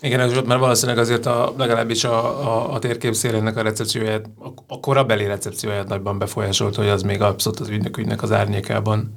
Igen, 0.01 0.19
ez 0.19 0.33
mert 0.33 0.59
valószínűleg 0.59 0.97
azért 1.01 1.25
a, 1.25 1.53
legalábbis 1.57 2.03
a, 2.03 2.25
a, 2.25 2.73
a 2.73 2.79
térkép 2.79 3.13
szélének 3.13 3.57
a 3.57 3.61
recepcióját, 3.61 4.25
a, 4.39 4.47
a 4.67 4.79
korabeli 4.79 5.25
recepcióját 5.25 5.87
nagyban 5.87 6.17
befolyásolt, 6.17 6.75
hogy 6.75 6.87
az 6.87 7.01
még 7.01 7.21
abszolút 7.21 7.59
az 7.59 7.69
ügynök 7.69 7.97
ügynek 7.97 8.21
az 8.21 8.31
árnyékában 8.31 9.13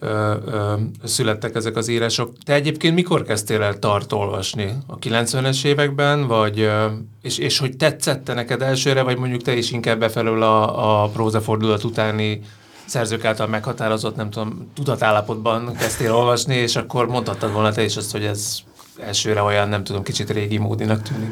ö, 0.00 0.34
ö, 0.46 0.74
születtek 1.04 1.54
ezek 1.54 1.76
az 1.76 1.88
írások. 1.88 2.32
Te 2.44 2.52
egyébként 2.52 2.94
mikor 2.94 3.22
kezdtél 3.22 3.62
el 3.62 3.78
tart 3.78 4.12
olvasni? 4.12 4.76
A 4.86 4.98
90-es 4.98 5.64
években, 5.64 6.26
vagy, 6.26 6.60
ö, 6.60 6.86
és, 7.22 7.38
és 7.38 7.58
hogy 7.58 7.76
tetszette 7.76 8.34
neked 8.34 8.62
elsőre, 8.62 9.02
vagy 9.02 9.18
mondjuk 9.18 9.42
te 9.42 9.56
is 9.56 9.70
inkább 9.70 9.98
befelől 9.98 10.42
a, 10.42 11.02
a 11.02 11.08
prózafordulat 11.08 11.84
utáni 11.84 12.40
szerzők 12.90 13.24
által 13.24 13.46
meghatározott, 13.46 14.16
nem 14.16 14.30
tudom, 14.30 14.70
tudatállapotban 14.74 15.74
kezdtél 15.76 16.14
olvasni, 16.14 16.54
és 16.54 16.76
akkor 16.76 17.08
mondhattad 17.08 17.52
volna 17.52 17.72
te 17.72 17.82
is 17.84 17.96
azt, 17.96 18.12
hogy 18.12 18.24
ez 18.24 18.58
elsőre 19.00 19.42
olyan, 19.42 19.68
nem 19.68 19.84
tudom, 19.84 20.02
kicsit 20.02 20.30
régi 20.30 20.58
módinak 20.58 21.02
tűnik. 21.02 21.30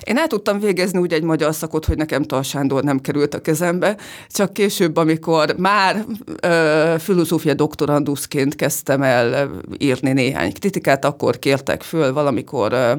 Én 0.00 0.16
el 0.16 0.26
tudtam 0.26 0.60
végezni 0.60 0.98
úgy 0.98 1.12
egy 1.12 1.22
magyar 1.22 1.54
szakot, 1.54 1.84
hogy 1.84 1.96
nekem 1.96 2.22
Talsándor 2.22 2.82
nem 2.82 3.00
került 3.00 3.34
a 3.34 3.40
kezembe, 3.40 3.96
csak 4.28 4.52
később, 4.52 4.96
amikor 4.96 5.54
már 5.56 6.04
ö, 6.40 6.94
filozófia 6.98 7.54
doktoranduszként 7.54 8.56
kezdtem 8.56 9.02
el 9.02 9.50
írni 9.78 10.12
néhány 10.12 10.52
kritikát, 10.52 11.04
akkor 11.04 11.38
kértek 11.38 11.82
föl 11.82 12.12
valamikor 12.12 12.72
ö, 12.72 12.92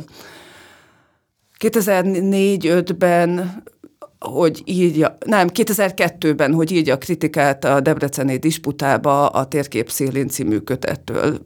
2004-5-ben 1.60 3.64
hogy 4.20 4.62
írja, 4.66 5.18
nem, 5.26 5.50
2002-ben, 5.54 6.54
hogy 6.54 6.72
írja 6.72 6.98
kritikát 6.98 7.66
a 7.66 7.80
Debreceni 7.80 8.38
disputába 8.38 9.28
a 9.28 9.46
Térkép 9.46 9.90
szélén 9.90 10.28
című 10.28 10.58
kötettől 10.58 11.40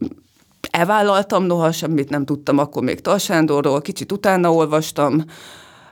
elvállaltam, 0.75 1.44
noha 1.44 1.72
semmit 1.72 2.10
nem 2.10 2.25
tudtam 2.25 2.58
akkor 2.58 2.84
még 2.84 3.01
Talsándorról, 3.01 3.82
kicsit 3.82 4.12
utána 4.12 4.53
olvastam, 4.53 5.24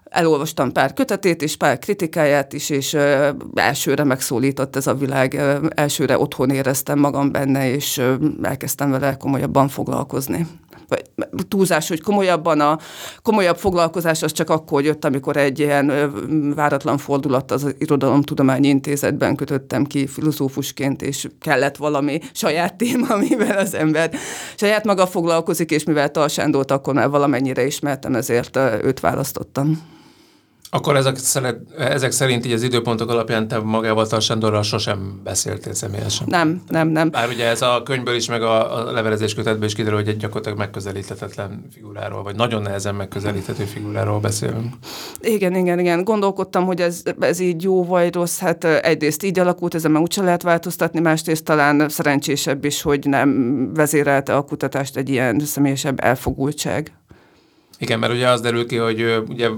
elolvastam 0.04 0.72
pár 0.72 0.94
kötetét 0.94 1.42
és 1.42 1.58
pár 1.58 1.80
kritikáját 1.80 2.54
is, 2.54 2.70
és 2.70 2.98
elsőre 3.54 4.04
megszólított 4.04 4.75
ez 4.75 4.88
a 4.88 4.96
világ, 4.96 5.42
elsőre 5.75 6.18
otthon 6.18 6.50
éreztem 6.50 7.00
magam 7.00 7.32
benne, 7.32 7.70
és 7.70 8.02
elkezdtem 8.42 8.92
vele 8.92 9.18
komolyabban 9.18 9.68
foglalkozni 9.68 10.48
vagy 10.88 11.02
túlzás, 11.48 11.88
hogy 11.88 12.02
komolyabban 12.02 12.60
a 12.60 12.80
komolyabb 13.22 13.58
foglalkozás 13.58 14.24
az 14.24 14.32
csak 14.32 14.50
akkor 14.50 14.84
jött, 14.84 15.06
amikor 15.06 15.38
egy 15.38 15.60
ilyen 15.60 16.13
váratlan 16.56 16.98
fordulat 16.98 17.52
az 17.52 17.75
Irodalomtudományi 17.78 18.68
Intézetben 18.68 19.36
kötöttem 19.36 19.84
ki 19.84 20.08
filozófusként, 20.08 21.02
és 21.02 21.28
kellett 21.40 21.78
valami 21.78 22.20
saját 22.34 22.75
téma, 22.75 23.08
amivel 23.16 23.58
az 23.58 23.74
ember 23.74 24.12
saját 24.56 24.86
maga 24.86 25.08
foglalkozik, 25.08 25.72
és 25.72 25.84
mivel 25.84 26.12
Talsándort 26.12 26.72
akkor 26.72 26.94
már 26.94 27.10
valamennyire 27.10 27.66
ismertem, 27.66 28.16
ezért 28.16 28.60
őt 28.82 29.00
választottam. 29.00 29.93
Akkor 30.74 30.96
ezek, 30.96 31.18
ezek 31.77 32.12
szerint 32.12 32.46
így 32.46 32.51
az 32.51 32.63
időpontok 32.63 33.10
alapján 33.10 33.48
te 33.48 33.60
magával 33.60 34.08
Tarsandorral 34.08 34.63
sosem 34.63 35.22
beszéltél 35.24 35.74
személyesen? 35.74 36.27
Nem, 36.30 36.62
nem, 36.68 36.88
nem. 36.88 37.10
Bár 37.10 37.30
ugye 37.30 37.48
ez 37.48 37.62
a 37.62 37.82
könyvből 37.84 38.15
is, 38.15 38.27
meg 38.27 38.42
a, 38.42 38.88
a 38.88 38.92
levelezés 38.92 39.34
kötetből 39.34 39.65
is 39.65 39.74
kiderül, 39.74 39.98
hogy 39.98 40.08
egy 40.08 40.18
gyakorlatilag 40.18 40.58
megközelíthetetlen 40.58 41.65
figuráról, 41.74 42.24
vagy 42.24 42.36
nagyon 42.36 42.62
nehezen 42.62 42.96
megközelíthető 42.96 43.63
figuráról 43.63 44.20
beszélünk. 44.20 44.74
Igen, 45.20 45.56
igen, 45.56 45.80
igen. 45.80 46.03
Gondolkodtam, 46.03 46.65
hogy 46.65 46.82
ez, 46.82 47.03
ez 47.20 47.39
így 47.39 47.63
jó 47.63 47.86
vagy 47.86 48.13
rossz. 48.13 48.39
Hát 48.39 48.63
egyrészt 48.63 49.24
így 49.24 49.39
alakult, 49.39 49.75
ezen 49.75 49.92
már 49.92 50.01
úgyse 50.01 50.22
lehet 50.22 50.42
változtatni, 50.42 51.00
másrészt 51.00 51.44
talán 51.44 51.89
szerencsésebb 51.89 52.65
is, 52.65 52.82
hogy 52.82 53.08
nem 53.08 53.70
vezérelte 53.74 54.36
a 54.36 54.42
kutatást 54.42 54.98
egy 54.98 55.10
ilyen 55.10 55.39
személyesebb 55.39 56.03
elfogultság. 56.03 56.94
Igen, 57.80 58.00
mert 58.00 58.13
ugye 58.13 58.30
az 58.30 58.42
derül 58.42 58.68
ki, 58.68 58.75
hogy 58.75 59.24
ugye 59.30 59.50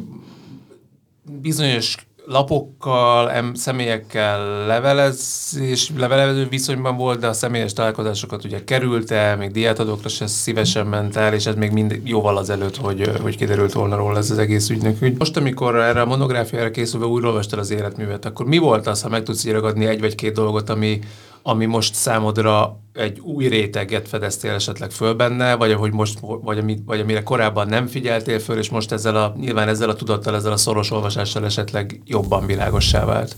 bizonyos 1.41 1.95
lapokkal, 2.27 3.31
em, 3.31 3.53
személyekkel 3.53 4.65
levelezés, 4.65 5.91
levelező 5.97 6.47
viszonyban 6.47 6.97
volt, 6.97 7.19
de 7.19 7.27
a 7.27 7.33
személyes 7.33 7.73
találkozásokat 7.73 8.43
ugye 8.43 8.63
kerülte, 8.63 9.35
még 9.35 9.51
diátadókra 9.51 10.09
se 10.09 10.27
szívesen 10.27 10.87
ment 10.87 11.15
el, 11.15 11.33
és 11.33 11.45
ez 11.45 11.55
még 11.55 11.71
mind 11.71 12.01
jóval 12.03 12.37
azelőtt, 12.37 12.77
hogy, 12.77 13.11
hogy 13.21 13.37
kiderült 13.37 13.73
volna 13.73 13.95
róla 13.95 14.17
ez 14.17 14.31
az 14.31 14.37
egész 14.37 14.69
ügynök 14.69 15.01
ügy. 15.01 15.17
Most, 15.17 15.37
amikor 15.37 15.75
erre 15.75 16.01
a 16.01 16.05
monográfiára 16.05 16.71
készülve 16.71 17.05
újra 17.05 17.27
olvastál 17.27 17.59
az 17.59 17.71
életművet, 17.71 18.25
akkor 18.25 18.45
mi 18.45 18.57
volt 18.57 18.87
az, 18.87 19.01
ha 19.01 19.09
meg 19.09 19.23
tudsz 19.23 19.45
íragadni 19.45 19.85
egy 19.85 19.99
vagy 19.99 20.15
két 20.15 20.33
dolgot, 20.33 20.69
ami, 20.69 20.99
ami 21.47 21.65
most 21.65 21.93
számodra 21.93 22.79
egy 22.93 23.19
új 23.19 23.47
réteget 23.47 24.07
fedeztél 24.07 24.51
esetleg 24.53 24.91
föl 24.91 25.13
benne, 25.13 25.55
vagy 25.55 25.71
ahogy 25.71 25.91
most, 25.91 26.19
vagy, 26.21 26.57
ami, 26.57 26.77
vagy 26.85 26.99
amire 26.99 27.23
korábban 27.23 27.67
nem 27.67 27.87
figyeltél 27.87 28.39
föl, 28.39 28.57
és 28.57 28.69
most 28.69 28.91
ezzel 28.91 29.15
a, 29.15 29.33
nyilván 29.37 29.67
ezzel 29.67 29.89
a 29.89 29.95
tudattal, 29.95 30.35
ezzel 30.35 30.51
a 30.51 30.57
szoros 30.57 30.91
olvasással 30.91 31.45
esetleg 31.45 32.01
jobban 32.05 32.45
világossá 32.45 33.05
vált? 33.05 33.35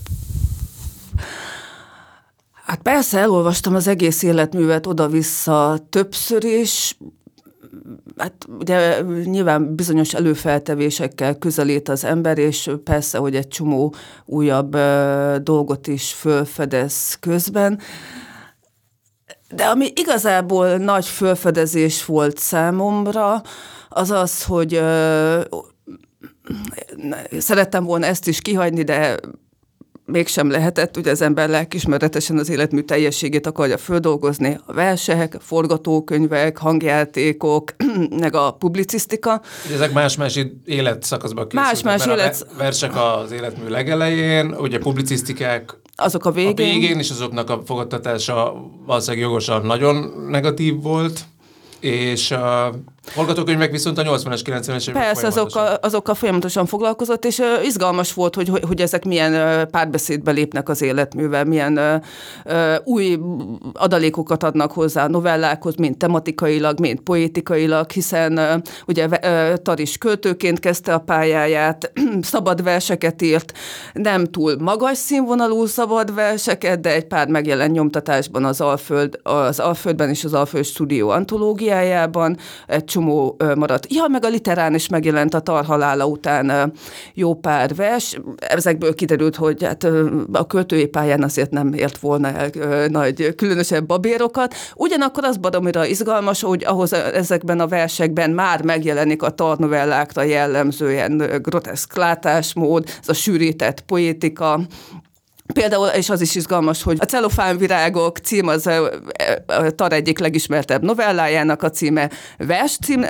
Hát 2.64 2.82
persze 2.82 3.18
elolvastam 3.18 3.74
az 3.74 3.86
egész 3.86 4.22
életművet 4.22 4.86
oda-vissza 4.86 5.78
többször 5.90 6.44
is, 6.44 6.96
hát 8.16 8.46
ugye 8.58 9.00
nyilván 9.24 9.74
bizonyos 9.74 10.14
előfeltevésekkel 10.14 11.34
közelít 11.34 11.88
az 11.88 12.04
ember, 12.04 12.38
és 12.38 12.70
persze, 12.84 13.18
hogy 13.18 13.36
egy 13.36 13.48
csomó 13.48 13.94
újabb 14.24 14.76
dolgot 15.42 15.86
is 15.86 16.12
fölfedez 16.12 17.16
közben. 17.20 17.80
De 19.54 19.64
ami 19.64 19.92
igazából 19.94 20.76
nagy 20.76 21.06
fölfedezés 21.06 22.04
volt 22.04 22.38
számomra, 22.38 23.42
az 23.88 24.10
az, 24.10 24.44
hogy 24.44 24.80
szerettem 27.38 27.84
volna 27.84 28.06
ezt 28.06 28.26
is 28.28 28.40
kihagyni, 28.40 28.82
de 28.82 29.16
mégsem 30.10 30.50
lehetett, 30.50 30.96
ugye 30.96 31.10
az 31.10 31.22
ember 31.22 31.48
lelkismeretesen 31.48 32.38
az 32.38 32.48
életmű 32.48 32.80
teljességét 32.80 33.46
akarja 33.46 33.76
földolgozni, 33.76 34.58
a 34.66 34.72
versek, 34.72 35.36
forgatókönyvek, 35.40 36.58
hangjátékok, 36.58 37.74
meg 38.20 38.34
a 38.34 38.50
publicisztika. 38.50 39.42
Ezek 39.74 39.92
más-más 39.92 40.38
életszakaszban 40.64 41.48
készültek. 41.48 41.84
Más-más 41.84 42.06
élet... 42.06 42.46
A 42.54 42.56
versek 42.58 42.96
az 42.96 43.32
életmű 43.32 43.68
legelején, 43.68 44.54
ugye 44.58 44.78
publicisztikák 44.78 45.76
azok 46.00 46.24
a 46.24 46.30
végén. 46.30 46.52
A 46.52 46.54
végén, 46.54 46.98
és 46.98 47.10
azoknak 47.10 47.50
a 47.50 47.62
fogadtatása 47.66 48.54
valószínűleg 48.86 49.22
jogosan 49.22 49.66
nagyon 49.66 50.26
negatív 50.28 50.82
volt 50.82 51.20
és 51.80 52.30
a 52.30 52.74
forgatókönyvek 53.08 53.70
viszont 53.70 53.98
a 53.98 54.02
80-as, 54.02 54.40
90-es 54.44 54.88
évek 54.88 55.02
Persze, 55.02 55.26
azokkal, 55.26 55.74
azokkal 55.74 56.14
folyamatosan. 56.14 56.66
foglalkozott, 56.66 57.24
és 57.24 57.38
uh, 57.38 57.46
izgalmas 57.64 58.14
volt, 58.14 58.34
hogy, 58.34 58.48
hogy, 58.48 58.62
hogy 58.66 58.80
ezek 58.80 59.04
milyen 59.04 59.32
uh, 59.32 59.62
párbeszédbe 59.70 60.30
lépnek 60.30 60.68
az 60.68 60.82
életművel, 60.82 61.44
milyen 61.44 61.78
uh, 61.78 62.54
uh, 62.54 62.74
új 62.84 63.18
adalékokat 63.72 64.42
adnak 64.42 64.72
hozzá 64.72 65.04
a 65.04 65.08
novellákhoz, 65.08 65.74
mind 65.74 65.96
tematikailag, 65.96 66.80
mind 66.80 67.00
poétikailag, 67.00 67.90
hiszen 67.90 68.38
uh, 68.38 68.62
ugye 68.86 69.06
uh, 69.06 69.54
Taris 69.54 69.98
költőként 69.98 70.58
kezdte 70.58 70.94
a 70.94 70.98
pályáját, 70.98 71.92
szabad 72.20 72.62
verseket 72.62 73.22
írt, 73.22 73.52
nem 73.92 74.24
túl 74.24 74.56
magas 74.58 74.98
színvonalú 74.98 75.66
szabad 75.66 76.14
verseket, 76.14 76.80
de 76.80 76.94
egy 76.94 77.06
pár 77.06 77.28
megjelent 77.28 77.72
nyomtatásban 77.72 78.44
az 78.44 78.60
Alföld, 78.60 79.20
az 79.22 79.58
Alföldben 79.58 80.08
és 80.08 80.24
az 80.24 80.34
Alföld 80.34 80.64
Stúdió 80.64 81.08
antológiájában 81.08 82.36
egy 82.66 82.84
csomó 82.98 83.36
maradt. 83.54 83.92
Ja, 83.92 84.06
meg 84.08 84.24
a 84.24 84.28
literán 84.28 84.74
is 84.74 84.88
megjelent 84.88 85.34
a 85.34 85.40
tarhalála 85.40 86.06
után 86.06 86.72
jó 87.14 87.34
pár 87.34 87.74
vers. 87.74 88.20
Ezekből 88.36 88.94
kiderült, 88.94 89.36
hogy 89.36 89.64
hát 89.64 89.86
a 90.32 90.46
költői 90.46 90.86
pályán 90.86 91.22
azért 91.22 91.50
nem 91.50 91.72
ért 91.72 91.98
volna 91.98 92.28
el 92.28 92.50
nagy 92.88 93.34
különösebb 93.34 93.86
babérokat. 93.86 94.54
Ugyanakkor 94.74 95.24
az 95.24 95.36
baromira 95.36 95.86
izgalmas, 95.86 96.42
hogy 96.42 96.64
ahhoz 96.64 96.92
ezekben 96.92 97.60
a 97.60 97.66
versekben 97.66 98.30
már 98.30 98.62
megjelenik 98.62 99.22
a 99.22 99.30
tarnovellákra 99.30 100.22
jellemzően 100.22 101.40
groteszk 101.42 101.96
látásmód, 101.96 102.84
ez 103.00 103.08
a 103.08 103.12
sűrített 103.12 103.80
poétika, 103.80 104.60
Például, 105.52 105.86
és 105.86 106.10
az 106.10 106.20
is 106.20 106.34
izgalmas, 106.34 106.82
hogy 106.82 106.96
a 107.00 107.04
celofánvirágok 107.04 108.18
cím 108.18 108.46
az 108.46 108.66
a 108.66 108.90
Tar 109.74 109.92
egyik 109.92 110.18
legismertebb 110.18 110.82
novellájának 110.82 111.62
a 111.62 111.70
címe, 111.70 112.10
vers 112.38 112.76
cím, 112.76 113.04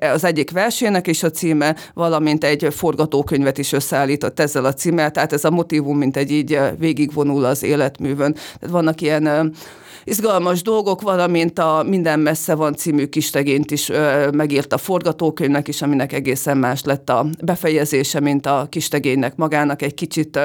az 0.00 0.24
egyik 0.24 0.50
versének 0.50 1.06
is 1.06 1.22
a 1.22 1.30
címe, 1.30 1.76
valamint 1.94 2.44
egy 2.44 2.74
forgatókönyvet 2.74 3.58
is 3.58 3.72
összeállított 3.72 4.40
ezzel 4.40 4.64
a 4.64 4.72
címmel, 4.72 5.10
tehát 5.10 5.32
ez 5.32 5.44
a 5.44 5.50
motivum 5.50 5.98
mint 5.98 6.16
egy 6.16 6.30
így 6.30 6.60
végigvonul 6.78 7.44
az 7.44 7.62
életművön. 7.62 8.32
Tehát 8.32 8.70
vannak 8.70 9.00
ilyen 9.00 9.54
izgalmas 10.04 10.62
dolgok, 10.62 11.02
valamint 11.02 11.58
a 11.58 11.84
Minden 11.86 12.20
messze 12.20 12.54
van 12.54 12.74
című 12.74 13.06
kistegényt 13.06 13.70
is 13.70 13.88
ö, 13.88 14.30
megírt 14.30 14.72
a 14.72 14.78
forgatókönyvnek 14.78 15.68
is, 15.68 15.82
aminek 15.82 16.12
egészen 16.12 16.56
más 16.56 16.84
lett 16.84 17.10
a 17.10 17.26
befejezése, 17.44 18.20
mint 18.20 18.46
a 18.46 18.66
kistegénynek 18.70 19.36
magának, 19.36 19.82
egy 19.82 19.94
kicsit 19.94 20.38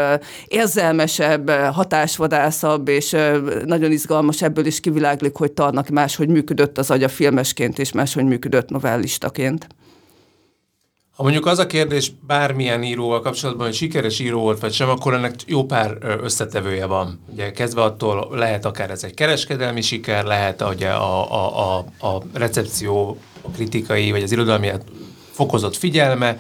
érzelmesebb, 0.48 1.50
hatásvadászabb, 1.50 2.88
és 2.88 3.16
nagyon 3.66 3.92
izgalmas 3.92 4.42
ebből 4.42 4.66
is 4.66 4.80
kiviláglik, 4.80 5.36
hogy 5.36 5.52
Tarnak 5.52 5.90
máshogy 5.90 6.28
működött 6.28 6.78
az 6.78 6.92
agya 6.92 7.08
filmesként, 7.08 7.80
és 7.80 7.92
máshogy 7.92 8.26
működött 8.26 8.70
novellistaként. 8.70 9.68
Ha 11.22 11.28
mondjuk 11.28 11.46
az 11.50 11.60
a 11.60 11.66
kérdés 11.66 12.12
bármilyen 12.28 12.84
íróval 12.84 13.22
kapcsolatban, 13.22 13.66
hogy 13.66 13.76
sikeres 13.76 14.20
író 14.20 14.40
volt 14.40 14.60
vagy 14.60 14.74
sem, 14.74 14.90
akkor 14.90 15.14
ennek 15.14 15.36
jó 15.46 15.66
pár 15.66 15.98
összetevője 16.24 16.86
van. 16.86 17.20
Ugye 17.32 17.52
kezdve 17.52 17.82
attól 17.82 18.28
lehet 18.32 18.66
akár 18.66 18.90
ez 18.90 19.04
egy 19.04 19.14
kereskedelmi 19.14 19.82
siker, 19.82 20.26
lehet 20.26 20.62
ugye 20.62 20.90
a, 20.90 21.32
a, 21.32 21.78
a, 22.00 22.08
a 22.08 22.22
recepció, 22.34 23.18
a 23.42 23.50
kritikai 23.50 24.12
vagy 24.12 24.24
az 24.24 24.32
irodalmi 24.32 24.72
fokozott 25.32 25.76
figyelme, 25.76 26.40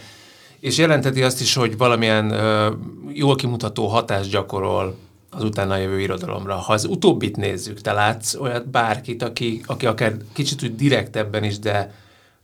és 0.59 0.77
jelenteti 0.77 1.23
azt 1.23 1.41
is, 1.41 1.53
hogy 1.53 1.77
valamilyen 1.77 2.31
ö, 2.31 2.71
jól 3.13 3.35
kimutató 3.35 3.87
hatást 3.87 4.29
gyakorol 4.29 4.95
az 5.29 5.43
utána 5.43 5.77
jövő 5.77 5.99
irodalomra. 5.99 6.55
Ha 6.55 6.73
az 6.73 6.85
utóbbit 6.85 7.37
nézzük, 7.37 7.81
te 7.81 7.91
látsz 7.91 8.35
olyat 8.35 8.69
bárkit, 8.69 9.23
aki, 9.23 9.61
aki 9.65 9.85
akár 9.85 10.13
kicsit 10.33 10.63
úgy 10.63 10.75
direktebben 10.75 11.43
is, 11.43 11.59
de 11.59 11.93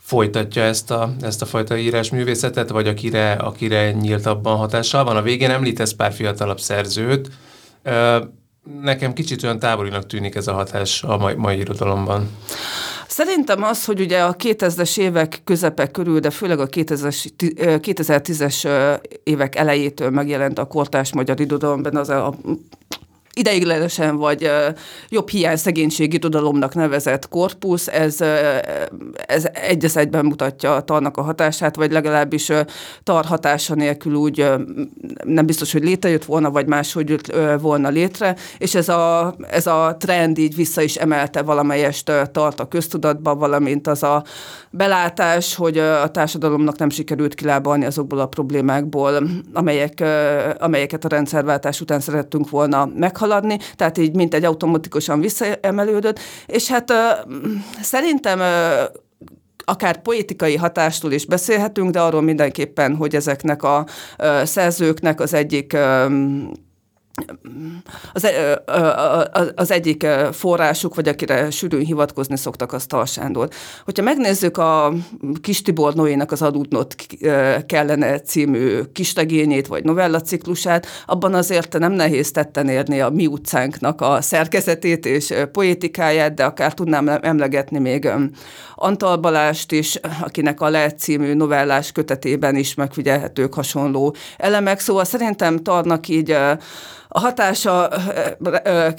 folytatja 0.07 0.63
ezt 0.63 0.91
a, 0.91 1.13
ezt 1.21 1.41
a 1.41 1.45
fajta 1.45 1.77
írásművészetet, 1.77 2.69
vagy 2.69 2.87
akire, 2.87 3.31
akire 3.31 3.91
nyíltabban 3.91 4.57
hatással 4.57 5.03
van. 5.03 5.17
A 5.17 5.21
végén 5.21 5.49
említesz 5.49 5.91
pár 5.91 6.13
fiatalabb 6.13 6.59
szerzőt. 6.59 7.29
Nekem 8.81 9.13
kicsit 9.13 9.43
olyan 9.43 9.59
távolinak 9.59 10.05
tűnik 10.05 10.35
ez 10.35 10.47
a 10.47 10.53
hatás 10.53 11.03
a 11.03 11.17
mai, 11.17 11.33
mai 11.33 11.57
irodalomban. 11.57 12.29
Szerintem 13.07 13.63
az, 13.63 13.85
hogy 13.85 13.99
ugye 13.99 14.23
a 14.23 14.35
2000-es 14.35 14.97
évek 14.97 15.41
közepe 15.43 15.91
körül, 15.91 16.19
de 16.19 16.29
főleg 16.29 16.59
a 16.59 16.67
2010-es 16.67 18.89
évek 19.23 19.55
elejétől 19.55 20.09
megjelent 20.09 20.59
a 20.59 20.65
kortás 20.65 21.13
magyar 21.13 21.39
irodalomban 21.39 21.95
az 21.95 22.09
a 22.09 22.35
ideiglenesen 23.37 24.17
vagy 24.17 24.51
jobb 25.09 25.29
hiány 25.29 25.55
szegénységi 25.55 26.19
tudalomnak 26.19 26.75
nevezett 26.75 27.29
korpusz, 27.29 27.87
ez, 27.87 28.21
ez 29.27 29.47
egy 29.53 29.85
egyben 29.95 30.25
mutatja 30.25 30.75
a 30.75 30.81
tarnak 30.81 31.17
a 31.17 31.21
hatását, 31.21 31.75
vagy 31.75 31.91
legalábbis 31.91 32.51
tar 33.03 33.25
hatása 33.25 33.75
nélkül 33.75 34.13
úgy 34.13 34.51
nem 35.23 35.45
biztos, 35.45 35.71
hogy 35.71 35.83
létrejött 35.83 36.25
volna, 36.25 36.51
vagy 36.51 36.67
máshogy 36.67 37.09
jött 37.09 37.35
volna 37.61 37.89
létre, 37.89 38.35
és 38.57 38.75
ez 38.75 38.89
a, 38.89 39.35
ez 39.51 39.67
a 39.67 39.95
trend 39.99 40.37
így 40.37 40.55
vissza 40.55 40.81
is 40.81 40.95
emelte 40.95 41.41
valamelyest 41.41 42.11
tart 42.31 42.59
a 42.59 42.67
köztudatba, 42.67 43.35
valamint 43.35 43.87
az 43.87 44.03
a 44.03 44.23
belátás, 44.69 45.55
hogy 45.55 45.77
a 45.77 46.11
társadalomnak 46.11 46.77
nem 46.77 46.89
sikerült 46.89 47.35
kilábalni 47.35 47.85
azokból 47.85 48.19
a 48.19 48.25
problémákból, 48.25 49.23
amelyek, 49.53 50.03
amelyeket 50.59 51.05
a 51.05 51.07
rendszerváltás 51.07 51.81
után 51.81 51.99
szerettünk 51.99 52.49
volna 52.49 52.89
meghaladni, 52.95 53.25
haladni, 53.27 53.57
tehát 53.75 53.97
így 53.97 54.15
mint 54.15 54.33
egy 54.33 54.43
automatikusan 54.43 55.19
visszaemelődött, 55.19 56.19
és 56.45 56.67
hát 56.67 56.93
szerintem 57.81 58.41
akár 59.65 60.01
poétikai 60.01 60.55
hatástól 60.55 61.11
is 61.11 61.25
beszélhetünk, 61.25 61.91
de 61.91 62.01
arról 62.01 62.21
mindenképpen, 62.21 62.95
hogy 62.95 63.15
ezeknek 63.15 63.63
a 63.63 63.85
szerzőknek 64.43 65.19
az 65.19 65.33
egyik 65.33 65.77
az, 68.13 68.27
az 69.55 69.71
egyik 69.71 70.07
forrásuk, 70.31 70.95
vagy 70.95 71.07
akire 71.07 71.49
sűrűn 71.51 71.85
hivatkozni 71.85 72.37
szoktak, 72.37 72.73
az 72.73 72.85
Tal 72.85 73.05
Sándor. 73.05 73.49
Hogyha 73.85 74.03
megnézzük 74.03 74.57
a 74.57 74.93
Kis 75.41 75.61
Tibor 75.61 75.93
Noénak 75.93 76.31
az 76.31 76.41
Adudnot 76.41 76.95
kellene 77.65 78.19
című 78.19 78.81
kistegényét, 78.93 79.67
vagy 79.67 79.83
novellaciklusát, 79.83 80.87
abban 81.05 81.33
azért 81.33 81.79
nem 81.79 81.91
nehéz 81.91 82.31
tetten 82.31 82.69
érni 82.69 83.01
a 83.01 83.09
mi 83.09 83.27
utcánknak 83.27 84.01
a 84.01 84.21
szerkezetét 84.21 85.05
és 85.05 85.33
poétikáját, 85.51 86.33
de 86.33 86.45
akár 86.45 86.73
tudnám 86.73 87.07
emlegetni 87.21 87.79
még 87.79 88.09
Antal 88.75 89.17
Balást 89.17 89.71
is, 89.71 89.99
akinek 90.21 90.61
a 90.61 90.69
Le 90.69 90.91
című 90.91 91.33
novellás 91.33 91.91
kötetében 91.91 92.55
is 92.55 92.73
megfigyelhetők 92.73 93.53
hasonló 93.53 94.15
elemek. 94.37 94.79
Szóval 94.79 95.03
szerintem 95.03 95.57
Tarnak 95.57 96.07
így 96.07 96.37
a 97.07 97.19
hatása 97.19 97.89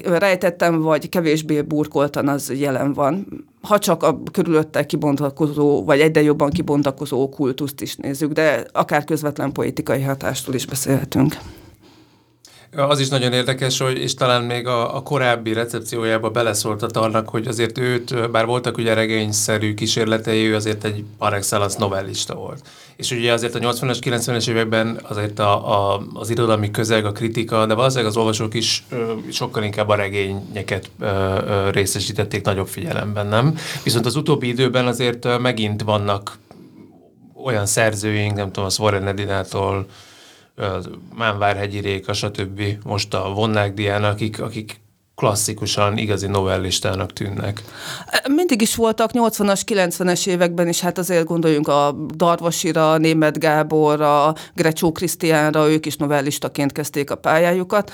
rejtettem, 0.05 0.81
vagy 0.81 1.09
kevésbé 1.09 1.62
burkoltan 1.62 2.29
az 2.29 2.53
jelen 2.57 2.92
van. 2.92 3.44
Ha 3.62 3.79
csak 3.79 4.03
a 4.03 4.23
körülötte 4.33 4.87
kibontakozó, 4.87 5.85
vagy 5.85 6.01
egyre 6.01 6.23
jobban 6.23 6.51
kibontakozó 6.51 7.29
kultuszt 7.29 7.81
is 7.81 7.97
nézzük, 7.97 8.33
de 8.33 8.64
akár 8.73 9.05
közvetlen 9.05 9.53
politikai 9.53 10.03
hatástól 10.03 10.55
is 10.55 10.66
beszélhetünk. 10.66 11.37
Az 12.76 13.00
is 13.00 13.09
nagyon 13.09 13.33
érdekes, 13.33 13.78
hogy, 13.78 13.98
és 13.98 14.14
talán 14.14 14.42
még 14.42 14.66
a, 14.66 14.96
a 14.96 15.02
korábbi 15.02 15.52
recepciójába 15.52 16.31
beleszóltat 16.31 16.96
annak, 16.96 17.28
hogy 17.28 17.46
azért 17.46 17.78
őt, 17.78 18.31
bár 18.31 18.46
voltak 18.46 18.76
ugye 18.76 18.94
regényszerű 18.94 19.74
kísérletei, 19.74 20.46
ő 20.46 20.54
azért 20.54 20.85
egy 20.85 21.04
par 21.18 21.35
excellence 21.35 21.78
novellista 21.78 22.35
volt. 22.35 22.62
És 22.96 23.11
ugye 23.11 23.33
azért 23.33 23.54
a 23.54 23.59
80-as, 23.59 23.98
90-es 24.00 24.48
években 24.48 25.00
azért 25.02 25.38
a, 25.38 25.92
a, 25.94 26.02
az 26.14 26.31
irodalmi 26.31 26.70
közeg, 26.70 27.04
a 27.04 27.12
kritika, 27.12 27.66
de 27.66 27.74
valószínűleg 27.74 28.11
az 28.11 28.16
olvasók 28.16 28.54
is 28.54 28.85
ö, 28.90 29.12
sokkal 29.31 29.62
inkább 29.62 29.88
a 29.88 29.94
regényeket 29.94 30.90
ö, 31.00 31.07
ö, 31.07 31.70
részesítették 31.70 32.44
nagyobb 32.44 32.68
figyelemben, 32.68 33.26
nem? 33.26 33.59
Viszont 33.83 34.07
az 34.07 34.16
utóbbi 34.16 34.48
időben 34.48 34.87
azért 34.87 35.38
megint 35.40 35.83
vannak 35.83 36.38
olyan 37.44 37.66
szerzőink, 37.66 38.35
nem 38.35 38.52
tudom, 38.52 38.68
a 38.76 38.83
Warren 38.83 39.07
Edinától, 39.07 39.87
Mánvárhegyi 41.14 41.79
Réka, 41.79 42.12
stb. 42.12 42.62
most 42.85 43.14
a 43.14 43.33
Vonnák 43.33 43.75
Diana, 43.75 44.09
akik, 44.09 44.40
akik 44.40 44.81
klasszikusan 45.14 45.99
igazi 45.99 46.27
novellistának 46.27 47.12
tűnnek. 47.12 47.62
Mindig 48.29 48.62
is 48.62 48.75
voltak 48.75 49.11
80-as, 49.12 49.61
90-es 49.66 50.27
években 50.27 50.68
is, 50.68 50.81
hát 50.81 50.99
azért 50.99 51.25
gondoljunk 51.25 51.68
a 51.68 51.92
Darvasira, 52.14 52.97
Német 52.97 53.38
Gáborra, 53.38 54.35
Grecsó 54.55 54.92
Krisztiánra, 54.92 55.68
ők 55.68 55.87
is 55.87 55.97
novellistaként 55.97 56.73
kezdték 56.73 57.11
a 57.11 57.14
pályájukat. 57.14 57.92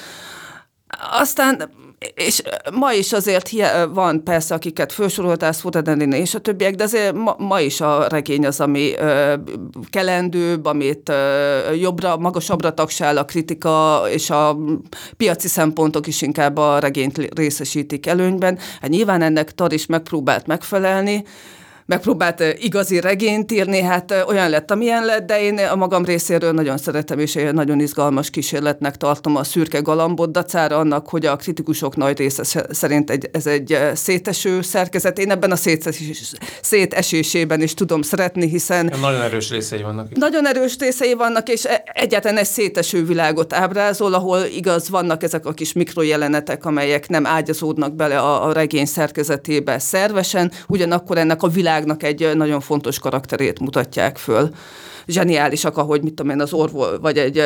Aztán 1.11 1.70
és 2.14 2.42
ma 2.72 2.92
is 2.92 3.12
azért 3.12 3.50
van 3.92 4.24
persze, 4.24 4.54
akiket 4.54 4.92
felsoroltál, 4.92 5.52
Sfotadenin 5.52 6.12
és 6.12 6.34
a 6.34 6.38
többiek, 6.38 6.74
de 6.74 6.84
azért 6.84 7.14
ma, 7.14 7.34
ma 7.38 7.60
is 7.60 7.80
a 7.80 8.08
regény 8.08 8.46
az, 8.46 8.60
ami 8.60 8.92
ö, 8.98 9.34
kelendőbb, 9.90 10.64
amit 10.64 11.08
ö, 11.08 11.72
jobbra, 11.72 12.16
magasabbra 12.16 12.74
tagsál 12.74 13.16
a 13.16 13.24
kritika, 13.24 14.02
és 14.10 14.30
a 14.30 14.56
piaci 15.16 15.48
szempontok 15.48 16.06
is 16.06 16.22
inkább 16.22 16.56
a 16.56 16.78
regényt 16.78 17.34
részesítik 17.34 18.06
előnyben. 18.06 18.58
Hát 18.80 18.90
nyilván 18.90 19.22
ennek 19.22 19.54
Tar 19.54 19.72
is 19.72 19.86
megpróbált 19.86 20.46
megfelelni, 20.46 21.24
megpróbált 21.87 22.42
igazi 22.59 23.01
regényt 23.01 23.53
írni, 23.53 23.81
hát 23.81 24.25
olyan 24.29 24.51
lett, 24.51 24.70
amilyen 24.70 25.05
lett, 25.05 25.27
de 25.27 25.42
én 25.42 25.59
a 25.59 25.77
magam 25.77 26.05
részéről 26.05 26.53
nagyon 26.53 26.79
szeretem, 26.79 27.18
és 27.18 27.37
egy 27.37 27.55
nagyon 27.55 27.81
izgalmas 27.81 28.31
kísérletnek 28.31 28.97
tartom 28.97 29.37
a 29.37 29.44
szürke 29.44 29.81
galambot 29.81 30.33
dacára 30.33 30.77
annak, 30.77 31.09
hogy 31.09 31.27
a 31.27 31.37
kritikusok 31.37 31.97
nagy 31.97 32.18
része 32.18 32.64
szerint 32.70 33.11
egy, 33.11 33.29
ez 33.33 33.47
egy 33.47 33.79
széteső 33.94 34.62
szerkezet. 34.62 35.18
Én 35.18 35.31
ebben 35.31 35.51
a 35.51 35.57
szétesés, 35.57 36.33
szétesésében 36.62 37.62
is 37.62 37.75
tudom 37.75 38.03
szeretni, 38.03 38.49
hiszen... 38.49 38.92
Nagyon 39.01 39.23
erős 39.23 39.51
részei 39.51 39.83
vannak. 39.83 40.11
Itt. 40.11 40.16
Nagyon 40.16 40.47
erős 40.47 40.77
részei 40.79 41.14
vannak, 41.14 41.49
és 41.49 41.64
e, 41.64 41.83
egyáltalán 41.92 42.38
egy 42.38 42.47
széteső 42.47 43.05
világot 43.05 43.53
ábrázol, 43.53 44.14
ahol 44.14 44.42
igaz 44.57 44.88
vannak 44.88 45.23
ezek 45.23 45.47
a 45.47 45.53
kis 45.53 45.73
mikrojelenetek, 45.73 46.64
amelyek 46.64 47.09
nem 47.09 47.27
ágyazódnak 47.27 47.94
bele 47.94 48.18
a, 48.18 48.47
a 48.47 48.53
regény 48.53 48.87
szerkezetébe 48.87 49.79
szervesen, 49.79 50.53
ugyanakkor 50.68 51.18
ennek 51.18 51.42
a 51.42 51.49
világ 51.49 51.73
világnak 51.74 52.02
egy 52.02 52.37
nagyon 52.37 52.60
fontos 52.60 52.98
karakterét 52.98 53.60
mutatják 53.60 54.18
föl. 54.18 54.50
Zseniálisak, 55.06 55.76
ahogy 55.76 56.02
mit 56.02 56.14
tudom 56.14 56.32
én, 56.32 56.40
az 56.40 56.52
orvol, 56.52 57.00
vagy 57.00 57.18
egy 57.18 57.42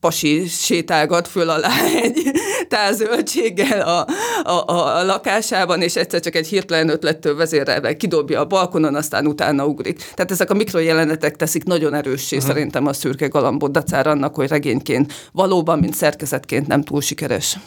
pasi 0.00 0.46
sétálgat 0.48 1.28
föl 1.28 1.50
alá 1.50 1.70
egy 2.02 2.30
tázöltséggel 2.68 3.80
a, 3.80 4.06
a, 4.42 4.72
a, 4.72 4.96
a 4.96 5.04
lakásában, 5.04 5.82
és 5.82 5.96
egyszer 5.96 6.20
csak 6.20 6.34
egy 6.34 6.46
hirtelen 6.46 6.88
ötlettől 6.88 7.36
vezérelve 7.36 7.96
kidobja 7.96 8.40
a 8.40 8.46
balkonon, 8.46 8.94
aztán 8.94 9.26
utána 9.26 9.66
ugrik. 9.66 9.96
Tehát 10.14 10.30
ezek 10.30 10.50
a 10.50 10.54
mikrojelenetek 10.54 11.36
teszik 11.36 11.64
nagyon 11.64 11.94
erőssé 11.94 12.36
uh-huh. 12.36 12.50
szerintem 12.50 12.86
a 12.86 12.92
szürke 12.92 13.26
galambot 13.26 13.72
dacára 13.72 14.10
annak, 14.10 14.34
hogy 14.34 14.48
regényként 14.48 15.12
valóban, 15.32 15.78
mint 15.78 15.94
szerkezetként 15.94 16.66
nem 16.66 16.82
túl 16.82 17.00
sikeres. 17.00 17.58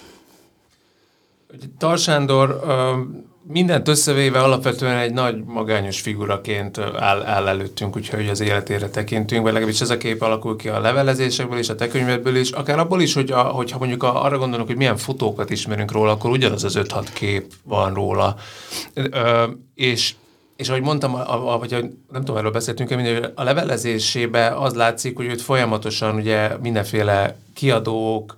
Tarsándor 1.78 2.60
mindent 3.48 3.88
összevéve 3.88 4.40
alapvetően 4.40 4.98
egy 4.98 5.14
nagy 5.14 5.44
magányos 5.44 6.02
figuraként 6.02 6.78
áll, 6.78 7.22
áll 7.22 7.48
előttünk, 7.48 7.96
úgyhogy 7.96 8.28
az 8.28 8.40
életére 8.40 8.90
tekintünk, 8.90 9.44
vagy 9.44 9.54
legalábbis 9.54 9.82
ez 9.82 9.90
a 9.90 9.98
kép 9.98 10.22
alakul 10.22 10.56
ki 10.56 10.70
a 10.70 10.80
levelezésekből 10.80 11.58
és 11.58 11.70
a 11.70 11.76
te 11.76 11.88
könyvedből 11.88 12.36
is, 12.36 12.52
akár 12.52 12.80
abból 12.80 13.02
is, 13.02 13.14
hogy 13.14 13.32
a, 13.32 13.42
hogyha 13.42 13.78
mondjuk 13.78 14.04
arra 14.04 14.38
gondolunk, 14.38 14.68
hogy 14.68 14.78
milyen 14.78 14.98
fotókat 14.98 15.50
ismerünk 15.50 15.92
róla, 15.92 16.12
akkor 16.12 16.32
ugyanaz 16.32 16.64
az 16.64 16.78
5-6 16.80 17.08
kép 17.14 17.54
van 17.64 17.94
róla. 17.94 18.36
Ö, 18.94 19.44
és 19.76 20.14
és 20.56 20.70
ahogy 20.70 20.82
mondtam, 20.82 21.16
a, 21.16 21.54
a, 21.54 21.58
vagy 21.58 21.72
nem 22.12 22.22
tudom, 22.22 22.38
erről 22.38 22.52
beszéltünk, 22.52 22.94
hogy 22.94 23.32
a 23.36 23.44
levelezésébe 23.44 24.48
az 24.48 24.74
látszik, 24.74 25.16
hogy 25.16 25.26
őt 25.26 25.42
folyamatosan 25.42 26.16
ugye 26.16 26.58
mindenféle 26.62 27.38
kiadók, 27.54 28.36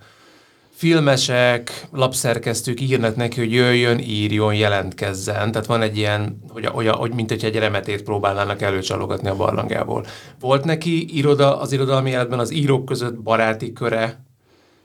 filmesek, 0.75 1.87
lapszerkesztők 1.91 2.81
írnak 2.81 3.15
neki, 3.15 3.39
hogy 3.39 3.53
jöjjön, 3.53 3.99
írjon, 3.99 4.53
jelentkezzen. 4.53 5.51
Tehát 5.51 5.67
van 5.67 5.81
egy 5.81 5.97
ilyen, 5.97 6.41
hogy, 6.49 6.65
hogy, 6.65 6.87
hogy 6.87 7.13
mint 7.13 7.29
hogy 7.29 7.45
egy 7.45 7.55
remetét 7.55 8.03
próbálnának 8.03 8.61
előcsalogatni 8.61 9.29
a 9.29 9.35
barlangából. 9.35 10.05
Volt 10.39 10.63
neki 10.63 11.17
iroda, 11.17 11.59
az 11.59 11.71
irodalmi 11.71 12.09
életben 12.09 12.39
az 12.39 12.53
írók 12.53 12.85
között 12.85 13.15
baráti 13.15 13.73
köre, 13.73 14.23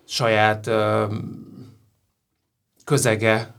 saját 0.05 0.67
ö, 0.67 1.05
közege, 2.85 3.55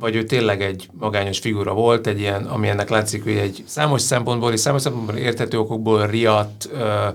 vagy 0.00 0.14
ő 0.14 0.24
tényleg 0.24 0.62
egy 0.62 0.88
magányos 0.92 1.38
figura 1.38 1.72
volt, 1.72 2.06
egy 2.06 2.18
ilyen, 2.18 2.44
ami 2.44 2.68
ennek 2.68 2.88
látszik, 2.88 3.22
hogy 3.22 3.36
egy 3.36 3.64
számos 3.66 4.02
szempontból 4.02 4.52
és 4.52 4.60
számos 4.60 4.82
szempontból 4.82 5.16
érthető 5.16 5.58
okokból 5.58 6.06
riadt, 6.06 6.68
ö, 6.72 7.08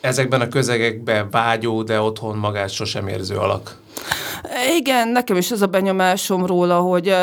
ezekben 0.00 0.40
a 0.40 0.48
közegekben 0.48 1.30
vágyó, 1.30 1.82
de 1.82 2.00
otthon 2.00 2.36
magát 2.36 2.70
sosem 2.70 3.08
érző 3.08 3.36
alak. 3.36 3.80
Igen, 4.76 5.08
nekem 5.08 5.36
is 5.36 5.50
az 5.50 5.62
a 5.62 5.66
benyomásom 5.66 6.46
róla, 6.46 6.78
hogy 6.80 7.14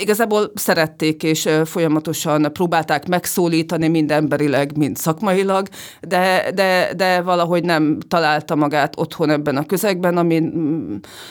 igazából 0.00 0.52
szerették, 0.54 1.22
és 1.22 1.48
folyamatosan 1.64 2.52
próbálták 2.52 3.08
megszólítani 3.08 3.88
mind 3.88 4.10
emberileg, 4.10 4.76
mind 4.76 4.96
szakmailag, 4.96 5.68
de, 6.00 6.50
de, 6.54 6.92
de 6.96 7.20
valahogy 7.20 7.64
nem 7.64 7.98
találta 8.08 8.54
magát 8.54 8.98
otthon 8.98 9.30
ebben 9.30 9.56
a 9.56 9.66
közegben, 9.66 10.16
amin, 10.16 10.52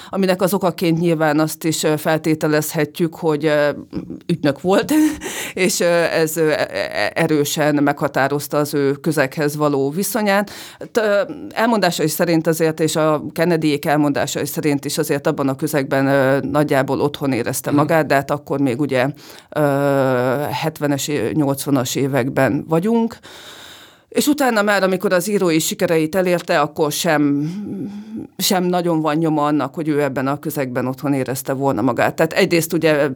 aminek 0.09 0.41
az 0.41 0.53
okaként 0.53 0.99
nyilván 0.99 1.39
azt 1.39 1.63
is 1.63 1.85
feltételezhetjük, 1.97 3.15
hogy 3.15 3.51
ügynök 4.25 4.61
volt, 4.61 4.93
és 5.53 5.79
ez 5.79 6.37
e, 6.37 7.11
erősen 7.13 7.83
meghatározta 7.83 8.57
az 8.57 8.73
ő 8.73 8.91
közeghez 8.91 9.55
való 9.55 9.89
viszonyát. 9.89 10.51
Elmondásai 11.49 12.07
szerint 12.07 12.47
azért, 12.47 12.79
és 12.79 12.95
a 12.95 13.23
Kennedy-ék 13.33 13.85
elmondásai 13.85 14.45
szerint 14.45 14.85
is 14.85 14.97
azért 14.97 15.27
abban 15.27 15.47
a 15.47 15.55
közegben 15.55 16.05
nagyjából 16.45 17.01
otthon 17.01 17.31
érezte 17.31 17.69
mhm. 17.69 17.79
magát, 17.79 18.05
de 18.05 18.13
hát 18.13 18.31
akkor 18.31 18.58
akkor 18.59 18.71
még 18.71 18.81
ugye 18.81 19.07
70-es, 20.63 21.33
80-as 21.33 21.95
években 21.95 22.65
vagyunk, 22.67 23.17
és 24.09 24.27
utána 24.27 24.61
már, 24.61 24.83
amikor 24.83 25.13
az 25.13 25.29
írói 25.29 25.59
sikereit 25.59 26.15
elérte, 26.15 26.59
akkor 26.59 26.91
sem, 26.91 27.51
sem 28.37 28.63
nagyon 28.63 29.01
van 29.01 29.15
nyoma 29.15 29.45
annak, 29.45 29.75
hogy 29.75 29.87
ő 29.87 30.01
ebben 30.01 30.27
a 30.27 30.39
közegben 30.39 30.87
otthon 30.87 31.13
érezte 31.13 31.53
volna 31.53 31.81
magát. 31.81 32.15
Tehát 32.15 32.33
egyrészt 32.33 32.73
ugye 32.73 33.09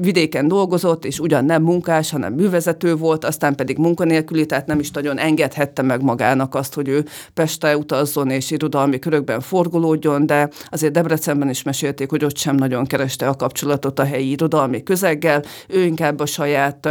vidéken 0.00 0.48
dolgozott, 0.48 1.04
és 1.04 1.18
ugyan 1.18 1.44
nem 1.44 1.62
munkás, 1.62 2.10
hanem 2.10 2.32
művezető 2.32 2.96
volt, 2.96 3.24
aztán 3.24 3.54
pedig 3.54 3.78
munkanélküli, 3.78 4.46
tehát 4.46 4.66
nem 4.66 4.78
is 4.78 4.90
nagyon 4.90 5.18
engedhette 5.18 5.82
meg 5.82 6.02
magának 6.02 6.54
azt, 6.54 6.74
hogy 6.74 6.88
ő 6.88 7.04
Pestre 7.34 7.76
utazzon 7.76 8.30
és 8.30 8.50
irodalmi 8.50 8.98
körökben 8.98 9.40
forgolódjon, 9.40 10.26
de 10.26 10.48
azért 10.70 10.92
Debrecenben 10.92 11.48
is 11.48 11.62
mesélték, 11.62 12.10
hogy 12.10 12.24
ott 12.24 12.36
sem 12.36 12.54
nagyon 12.54 12.86
kereste 12.86 13.28
a 13.28 13.34
kapcsolatot 13.34 13.98
a 13.98 14.04
helyi 14.04 14.30
irodalmi 14.30 14.82
közeggel, 14.82 15.42
ő 15.68 15.82
inkább 15.82 16.20
a 16.20 16.26
saját 16.26 16.88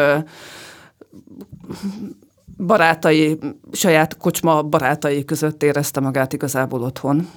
barátai, 2.57 3.39
saját 3.71 4.17
kocsma 4.17 4.63
barátai 4.63 5.25
között 5.25 5.63
érezte 5.63 5.99
magát 5.99 6.33
igazából 6.33 6.81
otthon. 6.81 7.29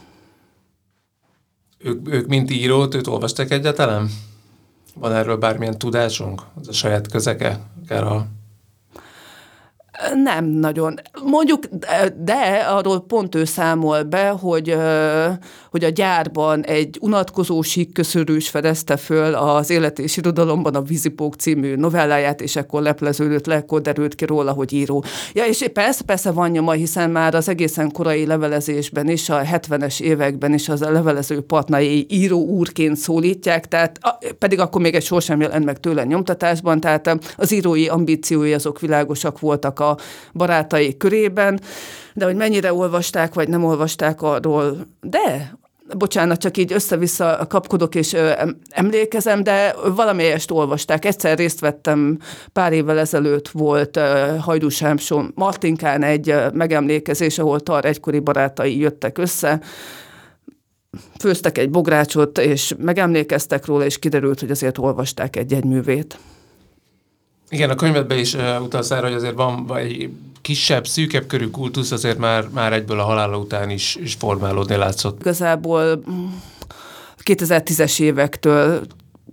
Ők, 1.79 2.09
ők 2.09 2.27
mint 2.27 2.51
írót, 2.51 2.95
őt 2.95 3.07
olvastak 3.07 3.51
egyáltalán? 3.51 4.09
Van 4.95 5.13
erről 5.13 5.37
bármilyen 5.37 5.79
tudásunk? 5.79 6.43
Az 6.61 6.69
a 6.69 6.73
saját 6.73 7.09
közege, 7.09 7.61
akár 7.85 8.05
a 8.05 8.27
nem 10.15 10.45
nagyon. 10.45 10.95
Mondjuk, 11.25 11.65
de 12.17 12.65
arról 12.69 13.01
pont 13.01 13.35
ő 13.35 13.45
számol 13.45 14.03
be, 14.03 14.29
hogy, 14.29 14.77
hogy 15.71 15.85
a 15.85 15.89
gyárban 15.89 16.65
egy 16.65 16.99
unatkozó 17.01 17.63
síkköszörűs 17.63 18.49
fedezte 18.49 18.97
föl 18.97 19.35
az 19.35 19.71
Élet 19.71 19.99
és 19.99 20.17
Irodalomban 20.17 20.75
a 20.75 20.83
Vizipók 20.83 21.35
című 21.35 21.75
novelláját, 21.75 22.41
és 22.41 22.57
ekkor 22.57 22.83
lepleződött 22.83 23.47
le, 23.47 23.57
akkor 23.57 23.81
derült 23.81 24.15
ki 24.15 24.25
róla, 24.25 24.53
hogy 24.53 24.73
író. 24.73 25.05
Ja, 25.33 25.45
és 25.45 25.65
persze, 25.73 26.05
persze 26.05 26.31
van 26.31 26.51
nyoma, 26.51 26.73
hiszen 26.73 27.11
már 27.11 27.35
az 27.35 27.49
egészen 27.49 27.91
korai 27.91 28.27
levelezésben 28.27 29.09
is, 29.09 29.29
a 29.29 29.41
70-es 29.43 30.01
években 30.01 30.53
is 30.53 30.69
az 30.69 30.83
a 30.83 30.91
levelező 30.91 31.41
partnai 31.41 32.07
író 32.09 32.45
úrként 32.45 32.97
szólítják, 32.97 33.69
tehát 33.69 33.99
pedig 34.39 34.59
akkor 34.61 34.81
még 34.81 34.95
egy 34.95 35.05
sor 35.05 35.23
jelent 35.39 35.65
meg 35.65 35.81
tőle 35.81 36.05
nyomtatásban, 36.05 36.81
tehát 36.81 37.35
az 37.37 37.53
írói 37.53 37.89
ambíciói 37.89 38.53
azok 38.53 38.81
világosak 38.81 39.41
voltak 39.41 39.81
a 39.81 39.97
barátai 40.33 40.97
körében, 40.97 41.61
de 42.15 42.25
hogy 42.25 42.37
mennyire 42.37 42.73
olvasták, 42.73 43.35
vagy 43.35 43.49
nem 43.49 43.65
olvasták 43.65 44.23
arról, 44.23 44.87
de 45.01 45.59
bocsánat, 45.99 46.41
csak 46.41 46.57
így 46.57 46.73
össze-vissza 46.73 47.47
kapkodok 47.49 47.95
és 47.95 48.17
emlékezem, 48.69 49.43
de 49.43 49.75
valamelyest 49.95 50.51
olvasták. 50.51 51.05
Egyszer 51.05 51.39
részt 51.39 51.61
vettem, 51.61 52.19
pár 52.53 52.73
évvel 52.73 52.99
ezelőtt 52.99 53.49
volt 53.49 54.01
Hajdúsámson 54.41 55.33
Martinkán 55.35 56.03
egy 56.03 56.35
megemlékezés, 56.53 57.39
ahol 57.39 57.61
Tar 57.61 57.85
egykori 57.85 58.19
barátai 58.19 58.79
jöttek 58.79 59.19
össze, 59.19 59.61
főztek 61.19 61.59
egy 61.59 61.71
bográcsot, 61.71 62.39
és 62.39 62.75
megemlékeztek 62.79 63.67
róla, 63.67 63.85
és 63.85 63.99
kiderült, 63.99 64.41
hogy 64.41 64.51
azért 64.51 64.79
olvasták 64.79 65.37
egy-egy 65.37 65.65
művét. 65.65 66.19
Igen, 67.51 67.71
a 67.71 67.75
könyvedben 67.75 68.19
is 68.19 68.35
uh, 68.35 68.63
utalsz 68.63 68.91
erre, 68.91 69.07
hogy 69.07 69.17
azért 69.17 69.35
van 69.35 69.77
egy 69.77 70.11
kisebb, 70.41 70.87
szűkebb 70.87 71.27
körű 71.27 71.47
kultusz, 71.47 71.91
azért 71.91 72.19
már, 72.19 72.49
már 72.49 72.73
egyből 72.73 73.01
a 73.01 73.05
halála 73.05 73.39
után 73.39 73.71
is, 73.71 73.97
is 73.97 74.15
formálódni 74.15 74.77
látszott. 74.77 75.21
Igazából 75.21 76.03
2010-es 77.25 78.03
mm, 78.03 78.05
évektől 78.05 78.87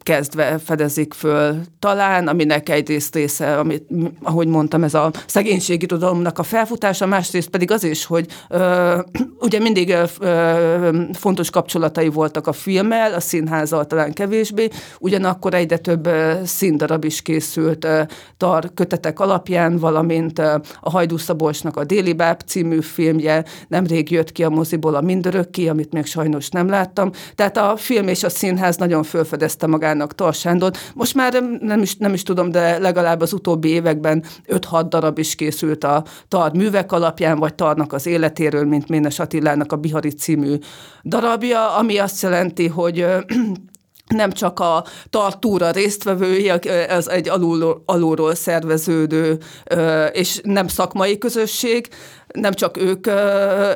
kezdve 0.07 0.57
fedezik 0.57 1.13
föl 1.13 1.55
talán, 1.79 2.27
aminek 2.27 2.69
egyrészt 2.69 3.15
része, 3.15 3.57
amit, 3.57 3.83
ahogy 4.23 4.47
mondtam, 4.47 4.83
ez 4.83 4.93
a 4.93 5.11
szegénységirodalomnak 5.25 6.39
a 6.39 6.43
felfutása, 6.43 7.05
másrészt 7.05 7.49
pedig 7.49 7.71
az 7.71 7.83
is, 7.83 8.05
hogy 8.05 8.25
ö, 8.49 8.99
ugye 9.45 9.59
mindig 9.59 9.95
ö, 10.19 11.03
fontos 11.13 11.49
kapcsolatai 11.49 12.07
voltak 12.07 12.47
a 12.47 12.51
filmmel, 12.51 13.13
a 13.13 13.19
színházzal 13.19 13.85
talán 13.85 14.13
kevésbé, 14.13 14.67
ugyanakkor 14.99 15.53
egyre 15.53 15.77
több 15.77 16.09
színdarab 16.43 17.03
is 17.03 17.21
készült 17.21 17.87
tar 18.37 18.71
kötetek 18.73 19.19
alapján, 19.19 19.77
valamint 19.77 20.39
a 20.39 20.61
Hajdú 20.81 21.17
Szabolcsnak 21.17 21.77
a 21.77 21.83
Déli 21.83 22.13
Báb 22.13 22.41
című 22.45 22.81
filmje 22.81 23.43
nemrég 23.67 24.11
jött 24.11 24.31
ki 24.31 24.43
a 24.43 24.49
moziból 24.49 24.95
a 24.95 25.01
Mindörökké, 25.01 25.67
amit 25.67 25.93
még 25.93 26.05
sajnos 26.05 26.49
nem 26.49 26.69
láttam. 26.69 27.11
Tehát 27.35 27.57
a 27.57 27.73
film 27.77 28.07
és 28.07 28.23
a 28.23 28.29
színház 28.29 28.75
nagyon 28.75 29.03
fölfedezte 29.03 29.67
magának 29.97 30.15
Tarsándot. 30.15 30.77
Most 30.93 31.13
már 31.13 31.43
nem 31.59 31.81
is, 31.81 31.95
nem 31.95 32.13
is 32.13 32.23
tudom, 32.23 32.51
de 32.51 32.77
legalább 32.77 33.21
az 33.21 33.33
utóbbi 33.33 33.69
években 33.69 34.23
5-6 34.47 34.85
darab 34.89 35.17
is 35.17 35.35
készült 35.35 35.83
a 35.83 36.03
Tar 36.27 36.53
művek 36.53 36.91
alapján, 36.91 37.39
vagy 37.39 37.55
Tarnak 37.55 37.93
az 37.93 38.05
életéről, 38.05 38.65
mint 38.65 38.89
Ménes 38.89 39.19
Attilának 39.19 39.71
a 39.71 39.75
Bihari 39.75 40.09
című 40.09 40.55
darabja, 41.03 41.75
ami 41.75 41.97
azt 41.97 42.21
jelenti, 42.21 42.67
hogy 42.67 43.05
nem 44.07 44.31
csak 44.31 44.59
a 44.59 44.85
tartúra 45.09 45.71
résztvevői, 45.71 46.49
ez 46.89 47.07
egy 47.07 47.29
alul, 47.29 47.83
alulról 47.85 48.35
szerveződő 48.35 49.37
és 50.11 50.39
nem 50.43 50.67
szakmai 50.67 51.17
közösség, 51.17 51.87
nem 52.27 52.53
csak 52.53 52.77
ők 52.77 53.07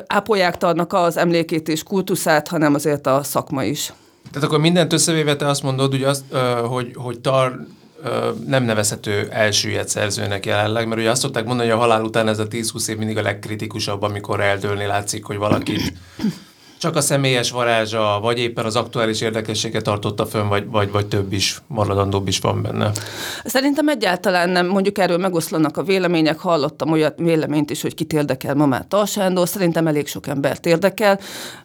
ápolják 0.06 0.56
tarnak 0.56 0.92
az 0.92 1.16
emlékét 1.16 1.68
és 1.68 1.82
kultuszát, 1.82 2.48
hanem 2.48 2.74
azért 2.74 3.06
a 3.06 3.22
szakma 3.22 3.64
is. 3.64 3.92
Tehát 4.32 4.48
akkor 4.48 4.60
mindent 4.60 4.92
összevéve 4.92 5.36
te 5.36 5.46
azt 5.46 5.62
mondod, 5.62 5.90
hogy, 5.90 6.02
azt, 6.02 6.24
hogy, 6.64 6.92
hogy 6.94 7.20
tar 7.20 7.66
nem 8.46 8.64
nevezhető 8.64 9.28
elsüllyedt 9.30 9.88
szerzőnek 9.88 10.46
jelenleg, 10.46 10.88
mert 10.88 11.00
ugye 11.00 11.10
azt 11.10 11.20
szokták 11.20 11.44
mondani, 11.44 11.68
hogy 11.68 11.78
a 11.78 11.80
halál 11.80 12.02
után 12.04 12.28
ez 12.28 12.38
a 12.38 12.48
10-20 12.48 12.88
év 12.88 12.96
mindig 12.96 13.16
a 13.16 13.22
legkritikusabb, 13.22 14.02
amikor 14.02 14.40
eldőlni 14.40 14.86
látszik, 14.86 15.24
hogy 15.24 15.36
valakit 15.36 15.92
csak 16.82 16.96
a 16.96 17.00
személyes 17.00 17.50
varázsa, 17.50 18.18
vagy 18.22 18.38
éppen 18.38 18.64
az 18.64 18.76
aktuális 18.76 19.20
érdekessége 19.20 19.80
tartotta 19.80 20.26
fönn, 20.26 20.48
vagy, 20.48 20.70
vagy, 20.70 20.90
vagy 20.90 21.06
több 21.06 21.32
is, 21.32 21.62
maradandóbb 21.66 22.28
is 22.28 22.38
van 22.38 22.62
benne? 22.62 22.90
Szerintem 23.44 23.88
egyáltalán 23.88 24.50
nem. 24.50 24.66
Mondjuk 24.66 24.98
erről 24.98 25.18
megoszlanak 25.18 25.76
a 25.76 25.82
vélemények. 25.82 26.38
Hallottam 26.38 26.92
olyan 26.92 27.12
véleményt 27.16 27.70
is, 27.70 27.82
hogy 27.82 27.94
kit 27.94 28.12
érdekel 28.12 28.54
ma 28.54 28.66
már 28.66 28.84
Talsándor. 28.88 29.48
Szerintem 29.48 29.86
elég 29.86 30.06
sok 30.06 30.26
embert 30.26 30.66
érdekel 30.66 31.18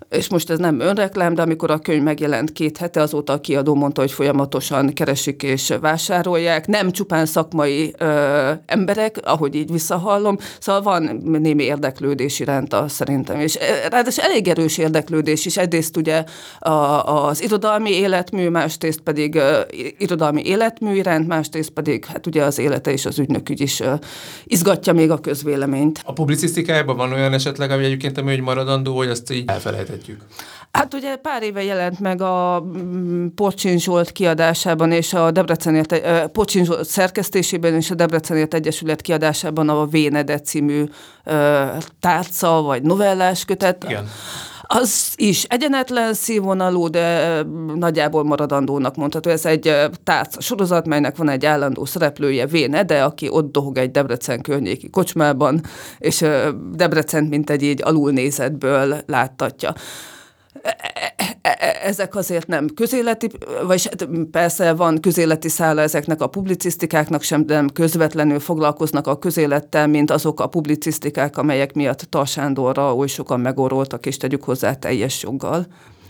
és 0.09 0.29
most 0.29 0.49
ez 0.49 0.59
nem 0.59 0.79
önreklám, 0.79 1.33
de 1.33 1.41
amikor 1.41 1.71
a 1.71 1.79
könyv 1.79 2.03
megjelent 2.03 2.51
két 2.51 2.77
hete, 2.77 3.01
azóta 3.01 3.33
a 3.33 3.39
kiadó 3.41 3.75
mondta, 3.75 4.01
hogy 4.01 4.11
folyamatosan 4.11 4.93
keresik 4.93 5.43
és 5.43 5.73
vásárolják. 5.81 6.67
Nem 6.67 6.91
csupán 6.91 7.25
szakmai 7.25 7.93
ö, 7.97 8.51
emberek, 8.65 9.19
ahogy 9.23 9.55
így 9.55 9.71
visszahallom, 9.71 10.37
szóval 10.59 10.81
van 10.81 11.21
némi 11.23 11.63
érdeklődés 11.63 12.39
iránta 12.39 12.87
szerintem. 12.87 13.39
És 13.39 13.57
ráadásul 13.89 14.23
elég 14.23 14.47
erős 14.47 14.77
érdeklődés 14.77 15.05
is. 15.45 15.57
Egyrészt 15.57 15.97
ugye 15.97 16.23
a, 16.59 16.69
az 17.27 17.43
irodalmi 17.43 17.91
életmű, 17.91 18.49
másrészt 18.49 18.99
pedig 18.99 19.35
ö, 19.35 19.61
irodalmi 19.97 20.45
életmű 20.45 20.95
iránt, 20.95 21.27
másrészt 21.27 21.69
pedig 21.69 22.05
hát 22.05 22.27
ugye 22.27 22.43
az 22.43 22.59
élete 22.59 22.91
és 22.91 23.05
az 23.05 23.19
ügynökügy 23.19 23.61
is 23.61 23.81
izgatja 24.43 24.93
még 24.93 25.11
a 25.11 25.17
közvéleményt. 25.17 26.01
A 26.05 26.13
publicisztikájában 26.13 26.97
van 26.97 27.11
olyan 27.11 27.33
esetleg, 27.33 27.71
ami 27.71 27.83
egyébként 27.83 28.17
ami 28.17 28.29
hogy 28.29 28.41
maradandó, 28.41 28.95
hogy 28.95 29.09
azt 29.09 29.31
így 29.31 29.43
elfelejtett 29.47 29.97
nevezhetjük? 29.97 30.21
Hát 30.71 30.93
ugye 30.93 31.15
pár 31.15 31.43
éve 31.43 31.63
jelent 31.63 31.99
meg 31.99 32.21
a 32.21 32.61
mm, 32.61 33.27
Pocsin 33.35 33.79
Zsolt 33.79 34.11
kiadásában 34.11 34.91
és 34.91 35.13
a 35.13 35.31
Debrecenért, 35.31 36.27
Pocsin 36.27 36.65
Zsolt 36.65 36.85
szerkesztésében 36.85 37.73
és 37.73 37.91
a 37.91 37.95
Debrecenért 37.95 38.53
Egyesület 38.53 39.01
kiadásában 39.01 39.69
a 39.69 39.85
Vénede 39.85 40.39
című 40.39 40.83
tárca 41.99 42.61
vagy 42.61 42.81
novellás 42.81 43.45
kötet. 43.45 43.83
Igen. 43.83 44.09
Az 44.67 45.13
is 45.15 45.43
egyenetlen 45.43 46.13
színvonalú, 46.13 46.87
de 46.89 47.41
nagyjából 47.75 48.23
maradandónak 48.23 48.95
mondható. 48.95 49.29
Ez 49.29 49.45
egy 49.45 49.75
tárca 50.03 50.41
sorozat, 50.41 50.87
melynek 50.87 51.17
van 51.17 51.29
egy 51.29 51.45
állandó 51.45 51.85
szereplője, 51.85 52.45
Véne, 52.45 52.83
de 52.83 53.03
aki 53.03 53.29
ott 53.29 53.51
dohog 53.51 53.77
egy 53.77 53.91
Debrecen 53.91 54.41
környéki 54.41 54.89
kocsmában, 54.89 55.61
és 55.97 56.25
Debrecen 56.71 57.23
mint 57.23 57.49
egy 57.49 57.63
így 57.63 57.81
alulnézetből 57.83 58.97
láttatja 59.05 59.73
ezek 61.83 62.15
azért 62.15 62.47
nem 62.47 62.67
közéleti, 62.75 63.29
vagy 63.65 63.83
hát 63.83 64.07
persze 64.31 64.73
van 64.73 64.99
közéleti 64.99 65.49
szála 65.49 65.81
ezeknek 65.81 66.21
a 66.21 66.27
publicisztikáknak 66.27 67.21
sem, 67.21 67.45
de 67.45 67.53
nem 67.53 67.69
közvetlenül 67.69 68.39
foglalkoznak 68.39 69.07
a 69.07 69.19
közélettel, 69.19 69.87
mint 69.87 70.11
azok 70.11 70.39
a 70.39 70.47
publicisztikák, 70.47 71.37
amelyek 71.37 71.73
miatt 71.73 71.99
Tarsándorra 71.99 72.95
oly 72.95 73.07
sokan 73.07 73.39
megoroltak, 73.39 74.05
és 74.05 74.17
tegyük 74.17 74.43
hozzá 74.43 74.73
teljes 74.73 75.23
joggal. 75.23 75.67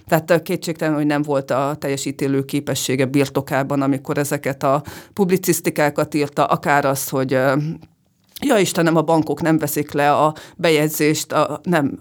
Tehát 0.07 0.41
kétségtelen, 0.41 0.95
hogy 0.95 1.05
nem 1.05 1.21
volt 1.21 1.51
a 1.51 1.75
teljesítélő 1.79 2.45
képessége 2.45 3.05
birtokában, 3.05 3.81
amikor 3.81 4.17
ezeket 4.17 4.63
a 4.63 4.83
publicisztikákat 5.13 6.13
írta, 6.13 6.45
akár 6.45 6.85
az, 6.85 7.09
hogy 7.09 7.31
ja 8.41 8.57
Istenem, 8.57 8.95
a 8.95 9.01
bankok 9.01 9.41
nem 9.41 9.57
veszik 9.57 9.91
le 9.91 10.11
a 10.11 10.33
bejegyzést, 10.57 11.31
a, 11.31 11.59
nem, 11.63 11.99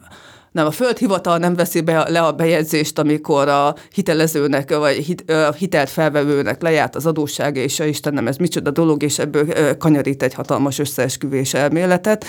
nem 0.57 0.67
a 0.67 0.71
földhivatal 0.71 1.39
nem 1.39 1.55
veszi 1.55 1.81
be, 1.81 2.09
le 2.11 2.21
a 2.21 2.33
bejegyzést, 2.33 2.99
amikor 2.99 3.49
a 3.49 3.75
hitelezőnek, 3.95 4.77
vagy 4.77 4.95
hit, 4.95 5.33
hitelt 5.59 5.91
felvevőnek 5.91 6.63
lejárt 6.63 6.97
az 6.97 7.07
adóssága, 7.07 7.61
és 7.61 7.81
a 7.81 8.11
nem 8.11 8.27
ez 8.27 8.37
micsoda 8.37 8.71
dolog, 8.71 9.03
és 9.03 9.19
ebből 9.19 9.77
kanyarít 9.79 10.23
egy 10.23 10.35
hatalmas 10.35 10.79
összeesküvés 10.79 11.55
elméletet. 11.55 12.25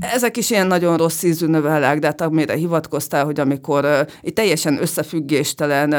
Ezek 0.00 0.36
is 0.36 0.50
ilyen 0.50 0.66
nagyon 0.66 0.96
rossz 0.96 1.22
ízű 1.22 1.46
növellák, 1.46 1.98
de 1.98 2.06
hát 2.06 2.20
amire 2.20 2.54
hivatkoztál, 2.54 3.24
hogy 3.24 3.40
amikor 3.40 4.06
itt 4.20 4.34
teljesen 4.34 4.78
összefüggéstelen, 4.80 5.94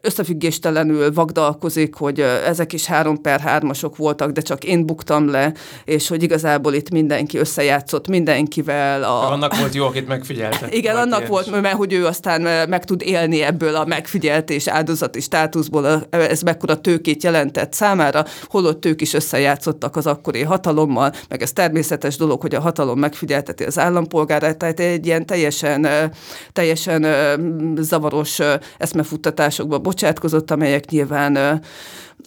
összefüggéstelenül 0.00 1.12
vagdalkozik, 1.12 1.94
hogy 1.94 2.20
ezek 2.46 2.72
is 2.72 2.86
három 2.86 3.20
per 3.20 3.40
hármasok 3.40 3.96
voltak, 3.96 4.30
de 4.30 4.40
csak 4.40 4.64
én 4.64 4.86
buktam 4.86 5.30
le, 5.30 5.52
és 5.84 6.08
hogy 6.08 6.22
igazából 6.22 6.74
itt 6.74 6.90
mindenki 6.90 7.38
összejátszott 7.38 8.08
mindenkivel. 8.08 9.02
A, 9.02 9.28
Vannak 9.28 9.53
volt 9.58 9.74
jó, 9.74 9.86
akit 9.86 10.06
megfigyelte. 10.06 10.66
Igen, 10.70 10.96
annak 10.96 11.18
ilyen. 11.18 11.30
volt, 11.30 11.60
mert 11.60 11.76
hogy 11.76 11.92
ő 11.92 12.06
aztán 12.06 12.68
meg 12.68 12.84
tud 12.84 13.02
élni 13.02 13.42
ebből 13.42 13.76
a 13.76 13.84
megfigyeltés 13.84 14.68
áldozati 14.68 15.20
státuszból, 15.20 16.06
ez 16.10 16.40
mekkora 16.40 16.80
tőkét 16.80 17.22
jelentett 17.22 17.72
számára, 17.72 18.24
holott 18.42 18.84
ők 18.84 19.00
is 19.00 19.14
összejátszottak 19.14 19.96
az 19.96 20.06
akkori 20.06 20.42
hatalommal, 20.42 21.12
meg 21.28 21.42
ez 21.42 21.52
természetes 21.52 22.16
dolog, 22.16 22.40
hogy 22.40 22.54
a 22.54 22.60
hatalom 22.60 22.98
megfigyelteti 22.98 23.64
az 23.64 23.78
állampolgárát, 23.78 24.56
tehát 24.56 24.80
egy 24.80 25.06
ilyen 25.06 25.26
teljesen, 25.26 25.88
teljesen 26.52 27.06
zavaros 27.76 28.38
eszmefuttatásokba 28.78 29.78
bocsátkozott, 29.78 30.50
amelyek 30.50 30.90
nyilván 30.90 31.60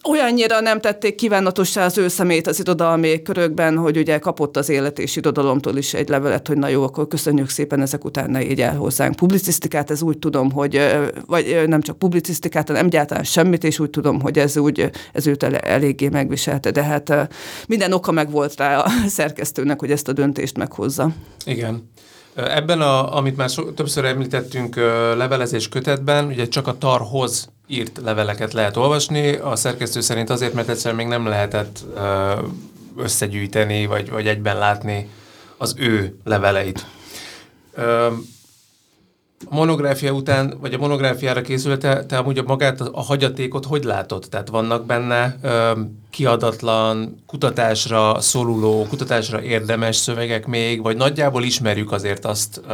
olyannyira 0.04 0.60
nem 0.60 0.80
tették 0.80 1.14
kívánatossá 1.14 1.84
az 1.84 1.98
ő 1.98 2.08
szemét 2.08 2.46
az 2.46 2.60
irodalmi 2.60 3.22
körökben, 3.22 3.76
hogy 3.76 3.96
ugye 3.96 4.18
kapott 4.18 4.56
az 4.56 4.68
élet 4.68 4.98
és 4.98 5.16
irodalomtól 5.16 5.76
is 5.76 5.94
egy 5.94 6.08
levelet, 6.08 6.46
hogy 6.46 6.58
na 6.58 6.68
jó, 6.68 6.82
akkor 6.82 7.08
köszönjük 7.08 7.48
szépen, 7.48 7.80
ezek 7.80 8.04
után 8.04 8.30
ne 8.30 8.44
így 8.44 8.60
el 8.60 8.76
hozzánk 8.76 9.16
publicisztikát, 9.16 9.90
ez 9.90 10.02
úgy 10.02 10.18
tudom, 10.18 10.52
hogy, 10.52 10.80
vagy 11.26 11.64
nem 11.66 11.80
csak 11.80 11.98
publicisztikát, 11.98 12.66
hanem 12.66 12.86
egyáltalán 12.86 13.24
semmit, 13.24 13.64
és 13.64 13.78
úgy 13.78 13.90
tudom, 13.90 14.20
hogy 14.20 14.38
ez 14.38 14.56
úgy, 14.56 14.90
ez 15.12 15.26
őt 15.26 15.42
eléggé 15.42 16.08
megviselte, 16.08 16.70
de 16.70 16.82
hát 16.82 17.28
minden 17.66 17.92
oka 17.92 18.12
meg 18.12 18.30
volt 18.30 18.56
rá 18.56 18.78
a 18.78 18.88
szerkesztőnek, 19.18 19.80
hogy 19.80 19.90
ezt 19.90 20.08
a 20.08 20.12
döntést 20.12 20.56
meghozza. 20.56 21.10
Igen. 21.44 21.90
Ebben, 22.46 22.80
a, 22.80 23.16
amit 23.16 23.36
már 23.36 23.48
so, 23.48 23.72
többször 23.72 24.04
említettünk 24.04 24.76
levelezés 25.16 25.68
kötetben, 25.68 26.26
ugye 26.26 26.48
csak 26.48 26.66
a 26.66 26.78
tarhoz 26.78 27.48
írt 27.66 28.00
leveleket 28.04 28.52
lehet 28.52 28.76
olvasni. 28.76 29.32
A 29.36 29.56
szerkesztő 29.56 30.00
szerint 30.00 30.30
azért, 30.30 30.52
mert 30.52 30.68
egyszerűen 30.68 30.96
még 30.96 31.06
nem 31.06 31.26
lehetett 31.26 31.84
összegyűjteni, 32.96 33.86
vagy, 33.86 34.10
vagy 34.10 34.26
egyben 34.26 34.58
látni 34.58 35.08
az 35.56 35.74
ő 35.78 36.16
leveleit. 36.24 36.86
A 39.44 39.54
monográfia 39.54 40.12
után, 40.12 40.54
vagy 40.60 40.74
a 40.74 40.78
monográfiára 40.78 41.40
készült, 41.40 41.80
te, 42.06 42.16
amúgy 42.16 42.38
a 42.38 42.42
magát, 42.46 42.80
a, 42.80 43.00
hagyatékot 43.02 43.64
hogy 43.64 43.84
látod? 43.84 44.26
Tehát 44.30 44.48
vannak 44.48 44.86
benne 44.86 45.36
ö, 45.42 45.70
kiadatlan, 46.10 47.22
kutatásra 47.26 48.20
szoruló, 48.20 48.86
kutatásra 48.88 49.42
érdemes 49.42 49.96
szövegek 49.96 50.46
még, 50.46 50.82
vagy 50.82 50.96
nagyjából 50.96 51.42
ismerjük 51.42 51.92
azért 51.92 52.24
azt, 52.24 52.60
ö, 52.68 52.72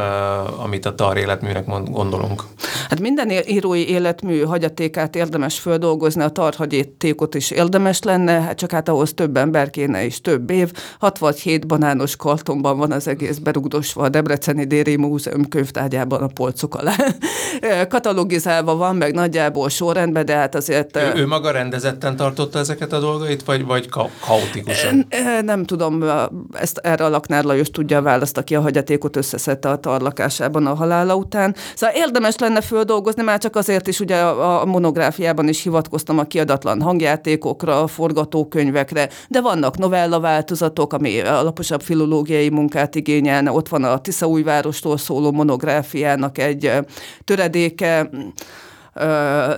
amit 0.57 0.85
a 0.85 0.95
tar 0.95 1.17
életműnek 1.17 1.65
gondolunk? 1.91 2.43
Hát 2.89 2.99
minden 2.99 3.31
írói 3.47 3.89
életmű 3.89 4.41
hagyatékát 4.41 5.15
érdemes 5.15 5.59
földolgozni, 5.59 6.23
a 6.23 6.29
tar 6.29 6.53
hagyatékot 6.55 7.35
is 7.35 7.51
érdemes 7.51 8.01
lenne, 8.01 8.41
hát 8.41 8.57
csak 8.57 8.71
hát 8.71 8.89
ahhoz 8.89 9.13
több 9.13 9.37
ember 9.37 9.69
kéne 9.69 10.05
és 10.05 10.21
több 10.21 10.49
év. 10.49 10.71
67 10.99 11.67
banános 11.67 12.15
kartonban 12.15 12.77
van 12.77 12.91
az 12.91 13.07
egész 13.07 13.37
berugdosva 13.37 14.03
a 14.03 14.09
Debreceni 14.09 14.65
Déri 14.65 14.95
Múzeum 14.95 15.47
könyvtárgyában 15.47 16.21
a 16.21 16.27
Polt 16.27 16.54
polcok 16.55 16.75
alá 16.75 16.95
katalogizálva 17.93 18.75
van, 18.75 18.95
meg 18.95 19.13
nagyjából 19.13 19.69
sorrendben, 19.69 20.25
de 20.25 20.35
hát 20.35 20.55
azért... 20.55 20.97
Ő, 20.97 21.11
ő 21.15 21.27
maga 21.27 21.51
rendezetten 21.51 22.15
tartotta 22.15 22.59
ezeket 22.59 22.93
a 22.93 22.99
dolgait, 22.99 23.43
vagy, 23.43 23.65
vagy 23.65 23.89
ka- 23.89 24.11
kaotikusan? 24.19 25.07
Nem 25.41 25.65
tudom, 25.65 26.03
ezt 26.53 26.77
erre 26.77 27.05
a 27.05 27.09
Laknár 27.09 27.43
Lajos 27.43 27.69
tudja 27.69 28.01
választ, 28.01 28.37
aki 28.37 28.55
a 28.55 28.61
hagyatékot 28.61 29.15
összeszedte 29.15 29.69
a 29.69 29.77
tarlakásában 29.77 30.65
a 30.65 30.73
halála 30.73 31.15
után. 31.15 31.55
Szóval 31.75 31.95
érdemes 31.95 32.37
lenne 32.37 32.61
földolgozni, 32.61 33.23
már 33.23 33.39
csak 33.39 33.55
azért 33.55 33.87
is 33.87 33.99
ugye 33.99 34.15
a, 34.15 34.61
a 34.61 34.65
monográfiában 34.65 35.47
is 35.47 35.63
hivatkoztam 35.63 36.19
a 36.19 36.23
kiadatlan 36.23 36.81
hangjátékokra, 36.81 37.81
a 37.81 37.87
forgatókönyvekre, 37.87 39.09
de 39.27 39.41
vannak 39.41 39.77
novella 39.77 40.19
változatok, 40.19 40.93
ami 40.93 41.19
alaposabb 41.19 41.81
filológiai 41.81 42.49
munkát 42.49 42.95
igényelne. 42.95 43.51
Ott 43.51 43.69
van 43.69 43.83
a 43.83 43.99
Tiszaújvárostól 43.99 44.97
szóló 44.97 45.31
monográfiának 45.31 46.37
egy 46.45 46.71
töredéke, 47.23 48.09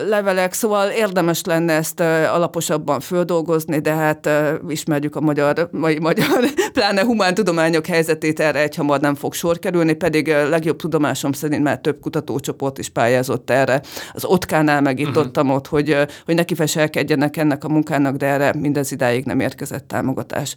levelek, 0.07 0.53
szóval 0.53 0.89
érdemes 0.89 1.43
lenne 1.43 1.73
ezt 1.73 1.99
alaposabban 1.99 2.99
földolgozni, 2.99 3.79
de 3.79 3.93
hát 3.93 4.29
ismerjük 4.67 5.15
a 5.15 5.21
magyar, 5.21 5.69
mai 5.71 5.99
magyar, 5.99 6.43
pláne 6.73 7.03
humántudományok 7.03 7.85
helyzetét 7.85 8.39
erre 8.39 8.59
egy 8.59 8.75
hamar 8.75 8.99
nem 8.99 9.15
fog 9.15 9.33
sor 9.33 9.59
kerülni, 9.59 9.93
pedig 9.93 10.27
legjobb 10.27 10.77
tudomásom 10.77 11.31
szerint 11.31 11.63
már 11.63 11.79
több 11.79 11.99
kutatócsoport 11.99 12.77
is 12.77 12.89
pályázott 12.89 13.49
erre. 13.49 13.81
Az 14.13 14.25
Otkánál 14.25 14.81
meg 14.81 14.99
itt 14.99 15.17
uh-huh. 15.17 15.53
ott, 15.53 15.67
hogy, 15.67 15.97
hogy 16.25 16.35
neki 16.35 16.55
feselkedjenek 16.55 17.37
ennek 17.37 17.63
a 17.63 17.69
munkának, 17.69 18.15
de 18.15 18.25
erre 18.25 18.53
mindez 18.53 18.91
idáig 18.91 19.25
nem 19.25 19.39
érkezett 19.39 19.87
támogatás. 19.87 20.55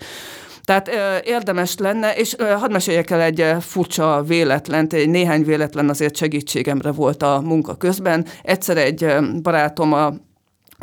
Tehát 0.64 0.90
érdemes 1.24 1.76
lenne, 1.78 2.14
és 2.14 2.36
hadd 2.58 2.72
meséljek 2.72 3.10
el 3.10 3.20
egy 3.20 3.44
furcsa 3.60 4.22
véletlent, 4.26 4.92
egy 4.92 5.08
néhány 5.08 5.44
véletlen 5.44 5.88
azért 5.88 6.16
segítségemre 6.16 6.92
volt 6.92 7.22
a 7.22 7.40
munka 7.44 7.74
közben. 7.74 8.26
Egyszer 8.42 8.76
egy 8.76 9.06
barátom 9.42 9.92
a 9.92 10.12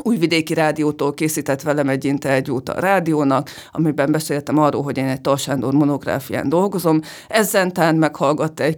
Újvidéki 0.03 0.53
Rádiótól 0.53 1.13
készített 1.13 1.61
velem 1.61 1.89
egy 1.89 2.05
interjút 2.05 2.69
a 2.69 2.79
rádiónak, 2.79 3.49
amiben 3.71 4.11
beszéltem 4.11 4.57
arról, 4.57 4.83
hogy 4.83 4.97
én 4.97 5.07
egy 5.07 5.21
Talsándor 5.21 5.73
monográfián 5.73 6.49
dolgozom. 6.49 7.01
Ezzentán 7.27 7.95
meghallgatta 7.95 8.63
egy 8.63 8.77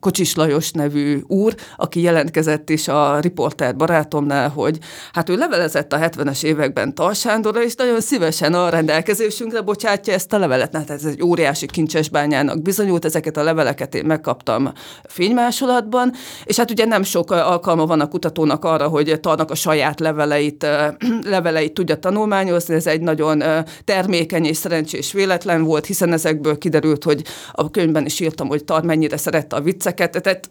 Kocsis 0.00 0.34
Lajos 0.34 0.70
nevű 0.70 1.20
úr, 1.26 1.54
aki 1.76 2.00
jelentkezett 2.00 2.70
is 2.70 2.88
a 2.88 3.20
riporter 3.20 3.76
barátomnál, 3.76 4.48
hogy 4.48 4.78
hát 5.12 5.28
ő 5.28 5.36
levelezett 5.36 5.92
a 5.92 5.98
70-es 5.98 6.44
években 6.44 6.94
Talsándorra, 6.94 7.62
és 7.62 7.74
nagyon 7.74 8.00
szívesen 8.00 8.54
a 8.54 8.68
rendelkezésünkre 8.68 9.60
bocsátja 9.60 10.12
ezt 10.12 10.32
a 10.32 10.38
levelet. 10.38 10.74
Hát 10.76 10.90
ez 10.90 11.04
egy 11.04 11.22
óriási 11.22 11.66
kincsesbányának 11.66 12.62
bizonyult, 12.62 13.04
ezeket 13.04 13.36
a 13.36 13.42
leveleket 13.42 13.94
én 13.94 14.04
megkaptam 14.04 14.72
fénymásolatban, 15.04 16.12
és 16.44 16.56
hát 16.56 16.70
ugye 16.70 16.84
nem 16.84 17.02
sok 17.02 17.30
alkalma 17.30 17.86
van 17.86 18.00
a 18.00 18.08
kutatónak 18.08 18.64
arra, 18.64 18.88
hogy 18.88 19.20
tarnak 19.20 19.50
a 19.50 19.54
saját 19.54 20.00
levelei 20.00 20.43
leveleit, 20.44 20.66
leveleit 21.34 21.72
tudja 21.72 21.96
tanulmányozni. 21.96 22.74
Ez 22.74 22.86
egy 22.86 23.00
nagyon 23.00 23.42
termékeny 23.84 24.44
és 24.44 24.56
szerencsés 24.56 25.12
véletlen 25.12 25.62
volt, 25.62 25.86
hiszen 25.86 26.12
ezekből 26.12 26.58
kiderült, 26.58 27.04
hogy 27.04 27.22
a 27.52 27.70
könyvben 27.70 28.04
is 28.04 28.20
írtam, 28.20 28.48
hogy 28.48 28.64
Tar 28.64 28.82
mennyire 28.82 29.16
szerette 29.16 29.56
a 29.56 29.60
vicceket, 29.60 30.22
tehát 30.22 30.48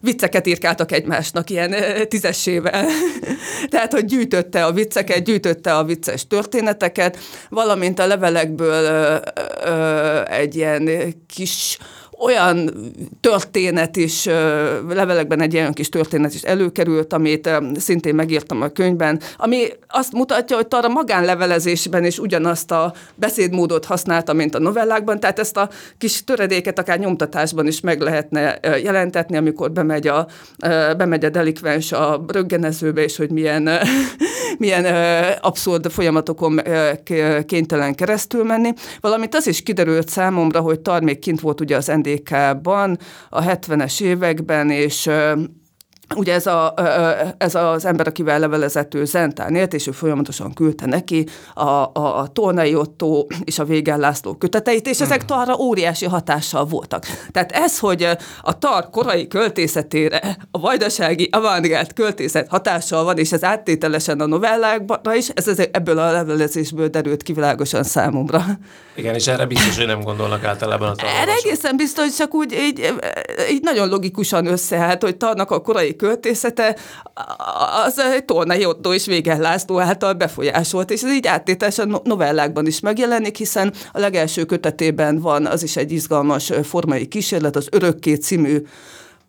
vicceket 0.00 0.46
írkáltak 0.46 0.92
egymásnak 0.92 1.50
ilyen 1.50 1.74
tízessével. 2.08 2.86
Tehát, 3.70 3.92
hogy 3.92 4.04
gyűjtötte 4.04 4.64
a 4.64 4.72
vicceket, 4.72 5.24
gyűjtötte 5.24 5.76
a 5.76 5.84
vicces 5.84 6.26
történeteket, 6.26 7.18
valamint 7.48 7.98
a 7.98 8.06
levelekből 8.06 8.84
ö, 8.84 9.16
ö, 9.64 10.20
egy 10.24 10.56
ilyen 10.56 11.14
kis 11.26 11.78
olyan 12.20 12.70
történet 13.20 13.96
is, 13.96 14.24
levelekben 14.88 15.40
egy 15.40 15.54
olyan 15.56 15.72
kis 15.72 15.88
történet 15.88 16.34
is 16.34 16.42
előkerült, 16.42 17.12
amit 17.12 17.50
szintén 17.76 18.14
megírtam 18.14 18.62
a 18.62 18.68
könyvben, 18.68 19.20
ami 19.36 19.66
azt 19.88 20.12
mutatja, 20.12 20.56
hogy 20.56 20.66
Tara 20.66 20.88
magánlevelezésben 20.88 22.04
is 22.04 22.18
ugyanazt 22.18 22.70
a 22.70 22.92
beszédmódot 23.14 23.84
használta, 23.84 24.32
mint 24.32 24.54
a 24.54 24.58
novellákban, 24.58 25.20
tehát 25.20 25.38
ezt 25.38 25.56
a 25.56 25.68
kis 25.98 26.24
töredéket 26.24 26.78
akár 26.78 26.98
nyomtatásban 26.98 27.66
is 27.66 27.80
meg 27.80 28.00
lehetne 28.00 28.58
jelentetni, 28.82 29.36
amikor 29.36 29.72
bemegy 29.72 30.06
a, 30.06 30.26
bemegy 30.96 31.24
a 31.24 31.30
delikvens 31.30 31.92
a 31.92 32.24
röggenezőbe, 32.28 33.02
és 33.02 33.16
hogy 33.16 33.30
milyen, 33.30 33.68
milyen 34.58 34.84
abszurd 35.40 35.90
folyamatokon 35.90 36.60
kénytelen 37.46 37.94
keresztül 37.94 38.44
menni. 38.44 38.72
Valamint 39.00 39.34
az 39.34 39.46
is 39.46 39.62
kiderült 39.62 40.08
számomra, 40.08 40.60
hogy 40.60 40.80
Tar 40.80 41.02
még 41.02 41.18
kint 41.18 41.40
volt 41.40 41.60
ugye 41.60 41.76
az 41.76 41.86
ND 41.86 42.08
NDK-ban 42.10 42.98
a 43.30 43.42
70-es 43.42 44.00
években, 44.00 44.70
és 44.70 45.10
Ugye 46.16 46.32
ez, 46.32 46.46
a, 46.46 46.74
ez 47.38 47.54
az 47.54 47.84
ember, 47.84 48.06
akivel 48.06 48.38
levelezett 48.38 48.94
ő 48.94 49.04
Zentán 49.04 49.54
élt, 49.54 49.74
és 49.74 49.86
ő 49.86 49.90
folyamatosan 49.90 50.52
küldte 50.52 50.86
neki 50.86 51.26
a, 51.54 51.62
a, 51.62 52.18
a 52.18 52.26
Tornai 52.26 52.74
Otto 52.74 53.26
és 53.44 53.58
a 53.58 53.64
Végel 53.64 53.98
László 53.98 54.34
köteteit, 54.34 54.86
és 54.86 55.00
ezek 55.00 55.18
hmm. 55.18 55.26
Tarra 55.26 55.56
óriási 55.56 56.06
hatással 56.06 56.64
voltak. 56.64 57.06
Tehát 57.32 57.52
ez, 57.52 57.78
hogy 57.78 58.08
a 58.42 58.58
Tar 58.58 58.90
korai 58.90 59.28
költészetére 59.28 60.36
a 60.50 60.58
vajdasági 60.58 61.28
avantgárd 61.32 61.92
költészet 61.92 62.48
hatással 62.48 63.04
van, 63.04 63.18
és 63.18 63.32
ez 63.32 63.44
áttételesen 63.44 64.20
a 64.20 64.26
novellákra 64.26 65.14
is, 65.14 65.28
ez, 65.28 65.48
ez 65.48 65.58
ebből 65.72 65.98
a 65.98 66.12
levelezésből 66.12 66.88
derült 66.88 67.22
kivilágosan 67.22 67.82
számomra. 67.82 68.44
Igen, 68.94 69.14
és 69.14 69.26
erre 69.26 69.46
biztos, 69.46 69.76
hogy 69.76 69.86
nem 69.86 70.00
gondolnak 70.00 70.44
általában 70.44 70.88
a 70.88 71.04
Erre 71.20 71.32
egészen 71.32 71.76
biztos, 71.76 72.16
csak 72.16 72.34
úgy 72.34 72.52
így, 72.52 72.94
így 73.50 73.62
nagyon 73.62 73.88
logikusan 73.88 74.46
összeállt, 74.46 75.02
hogy 75.02 75.16
Tarnak 75.16 75.50
a 75.50 75.60
korai 75.60 75.96
költészete, 76.00 76.76
az 77.86 77.98
egy 77.98 78.24
Tornai 78.24 78.64
Otto 78.64 78.94
és 78.94 79.06
Végel 79.06 79.38
László 79.38 79.80
által 79.80 80.12
befolyásolt, 80.12 80.90
és 80.90 81.02
ez 81.02 81.12
így 81.12 81.26
áttételesen 81.26 82.00
novellákban 82.04 82.66
is 82.66 82.80
megjelenik, 82.80 83.36
hiszen 83.36 83.72
a 83.92 83.98
legelső 83.98 84.44
kötetében 84.44 85.20
van, 85.20 85.46
az 85.46 85.62
is 85.62 85.76
egy 85.76 85.92
izgalmas 85.92 86.52
formai 86.62 87.06
kísérlet, 87.06 87.56
az 87.56 87.68
Örökké 87.70 88.14
című 88.14 88.62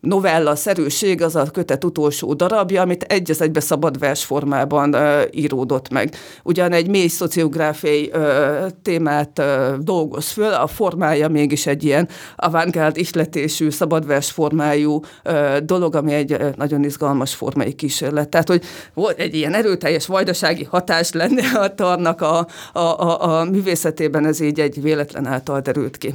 novella 0.01 0.55
szerűség 0.55 1.21
az 1.21 1.35
a 1.35 1.51
kötet 1.51 1.83
utolsó 1.83 2.33
darabja, 2.33 2.81
amit 2.81 3.03
egy 3.03 3.31
az 3.31 3.41
egybe 3.41 3.59
szabad 3.59 3.99
vers 3.99 4.23
formában 4.23 4.95
uh, 4.95 5.21
íródott 5.31 5.89
meg. 5.89 6.15
Ugyan 6.43 6.71
egy 6.71 6.89
mély 6.89 7.07
szociográfiai 7.07 8.11
uh, 8.13 8.25
témát 8.81 9.39
uh, 9.39 9.75
dolgoz 9.77 10.29
föl, 10.29 10.53
a 10.53 10.67
formája 10.67 11.29
mégis 11.29 11.65
egy 11.65 11.83
ilyen 11.83 12.07
avantgárd 12.35 12.97
ihletésű, 12.97 13.69
szabadvers 13.69 14.31
formájú 14.31 15.01
uh, 15.25 15.57
dolog, 15.57 15.95
ami 15.95 16.13
egy 16.13 16.31
uh, 16.31 16.55
nagyon 16.55 16.83
izgalmas 16.83 17.33
formai 17.33 17.73
kísérlet. 17.73 18.29
Tehát, 18.29 18.47
hogy 18.47 18.63
volt 18.93 19.19
egy 19.19 19.35
ilyen 19.35 19.53
erőteljes 19.53 20.05
vajdasági 20.05 20.63
hatás 20.63 21.11
lenne 21.11 21.59
a 21.59 21.75
tarnak 21.75 22.21
a, 22.21 22.47
a, 22.73 22.79
a, 22.79 23.39
a 23.39 23.43
művészetében, 23.43 24.25
ez 24.25 24.39
így 24.39 24.59
egy 24.59 24.81
véletlen 24.81 25.25
által 25.25 25.59
derült 25.59 25.97
ki. 25.97 26.13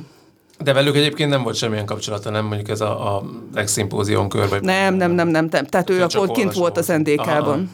De 0.58 0.72
velük 0.72 0.96
egyébként 0.96 1.30
nem 1.30 1.42
volt 1.42 1.56
semmilyen 1.56 1.86
kapcsolata, 1.86 2.30
nem 2.30 2.44
mondjuk 2.44 2.68
ez 2.68 2.80
a, 2.80 3.16
a 3.16 3.22
legszimpózión 3.54 4.28
kör? 4.28 4.48
Vagy 4.48 4.62
nem, 4.62 4.94
nem, 4.94 5.10
nem, 5.10 5.28
nem, 5.28 5.48
nem. 5.50 5.66
Tehát 5.66 5.90
ő 5.90 6.02
akkor 6.02 6.30
kint 6.30 6.52
volt 6.52 6.76
az 6.76 6.86
NDK-ban. 6.86 7.70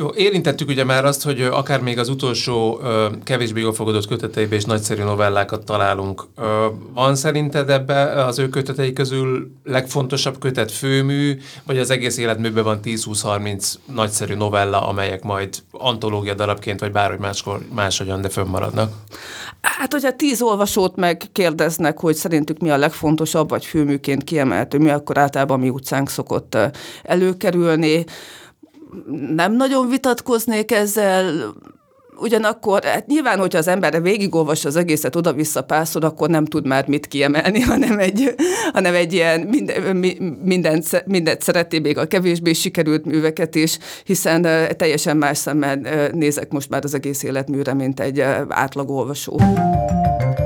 Jó, 0.00 0.10
érintettük 0.14 0.68
ugye 0.68 0.84
már 0.84 1.04
azt, 1.04 1.22
hogy 1.22 1.42
akár 1.42 1.80
még 1.80 1.98
az 1.98 2.08
utolsó 2.08 2.80
kevésbé 3.24 3.60
jól 3.60 3.72
fogadott 3.72 4.06
köteteiben 4.06 4.58
is 4.58 4.64
nagyszerű 4.64 5.02
novellákat 5.02 5.64
találunk. 5.64 6.24
Van 6.94 7.14
szerinted 7.14 7.70
ebbe 7.70 8.24
az 8.24 8.38
ő 8.38 8.48
kötetei 8.48 8.92
közül 8.92 9.50
legfontosabb 9.64 10.38
kötet 10.38 10.72
főmű, 10.72 11.38
vagy 11.64 11.78
az 11.78 11.90
egész 11.90 12.16
életműben 12.16 12.64
van 12.64 12.80
10-20-30 12.84 13.74
nagyszerű 13.94 14.34
novella, 14.34 14.88
amelyek 14.88 15.22
majd 15.22 15.48
antológia 15.70 16.34
darabként, 16.34 16.80
vagy 16.80 16.92
bárhogy 16.92 17.18
máskor 17.18 17.60
máshogyan, 17.74 18.20
de 18.20 18.28
fönnmaradnak? 18.28 18.92
Hát, 19.60 19.92
hogyha 19.92 20.16
tíz 20.16 20.42
olvasót 20.42 20.96
megkérdeznek, 20.96 21.98
hogy 22.00 22.14
szerintük 22.14 22.58
mi 22.58 22.70
a 22.70 22.76
legfontosabb, 22.76 23.48
vagy 23.48 23.64
főműként 23.64 24.24
kiemeltő, 24.24 24.78
mi 24.78 24.90
akkor 24.90 25.18
általában 25.18 25.60
mi 25.60 25.68
utcánk 25.68 26.08
szokott 26.08 26.56
előkerülni 27.02 28.04
nem 29.34 29.52
nagyon 29.52 29.88
vitatkoznék 29.88 30.72
ezzel, 30.72 31.54
ugyanakkor, 32.20 32.84
hát 32.84 33.06
nyilván, 33.06 33.38
hogyha 33.38 33.58
az 33.58 33.68
ember 33.68 34.02
végigolvassa 34.02 34.68
az 34.68 34.76
egészet 34.76 35.16
oda-vissza 35.16 35.62
párszor, 35.62 36.04
akkor 36.04 36.28
nem 36.28 36.44
tud 36.44 36.66
már 36.66 36.88
mit 36.88 37.06
kiemelni, 37.06 37.60
hanem 37.72 37.98
egy, 37.98 38.34
hanem 38.72 38.94
egy 38.94 39.12
ilyen 39.12 39.40
minden, 39.40 39.96
mindent, 40.42 41.04
mindent 41.06 41.42
szereti, 41.42 41.78
még 41.78 41.98
a 41.98 42.06
kevésbé 42.06 42.52
sikerült 42.52 43.04
műveket 43.04 43.54
is, 43.54 43.78
hiszen 44.04 44.42
teljesen 44.76 45.16
más 45.16 45.38
szemmel 45.38 45.80
nézek 46.12 46.52
most 46.52 46.70
már 46.70 46.84
az 46.84 46.94
egész 46.94 47.22
életműre, 47.22 47.74
mint 47.74 48.00
egy 48.00 48.20
átlagolvasó. 48.48 49.32
olvasó. 49.32 50.37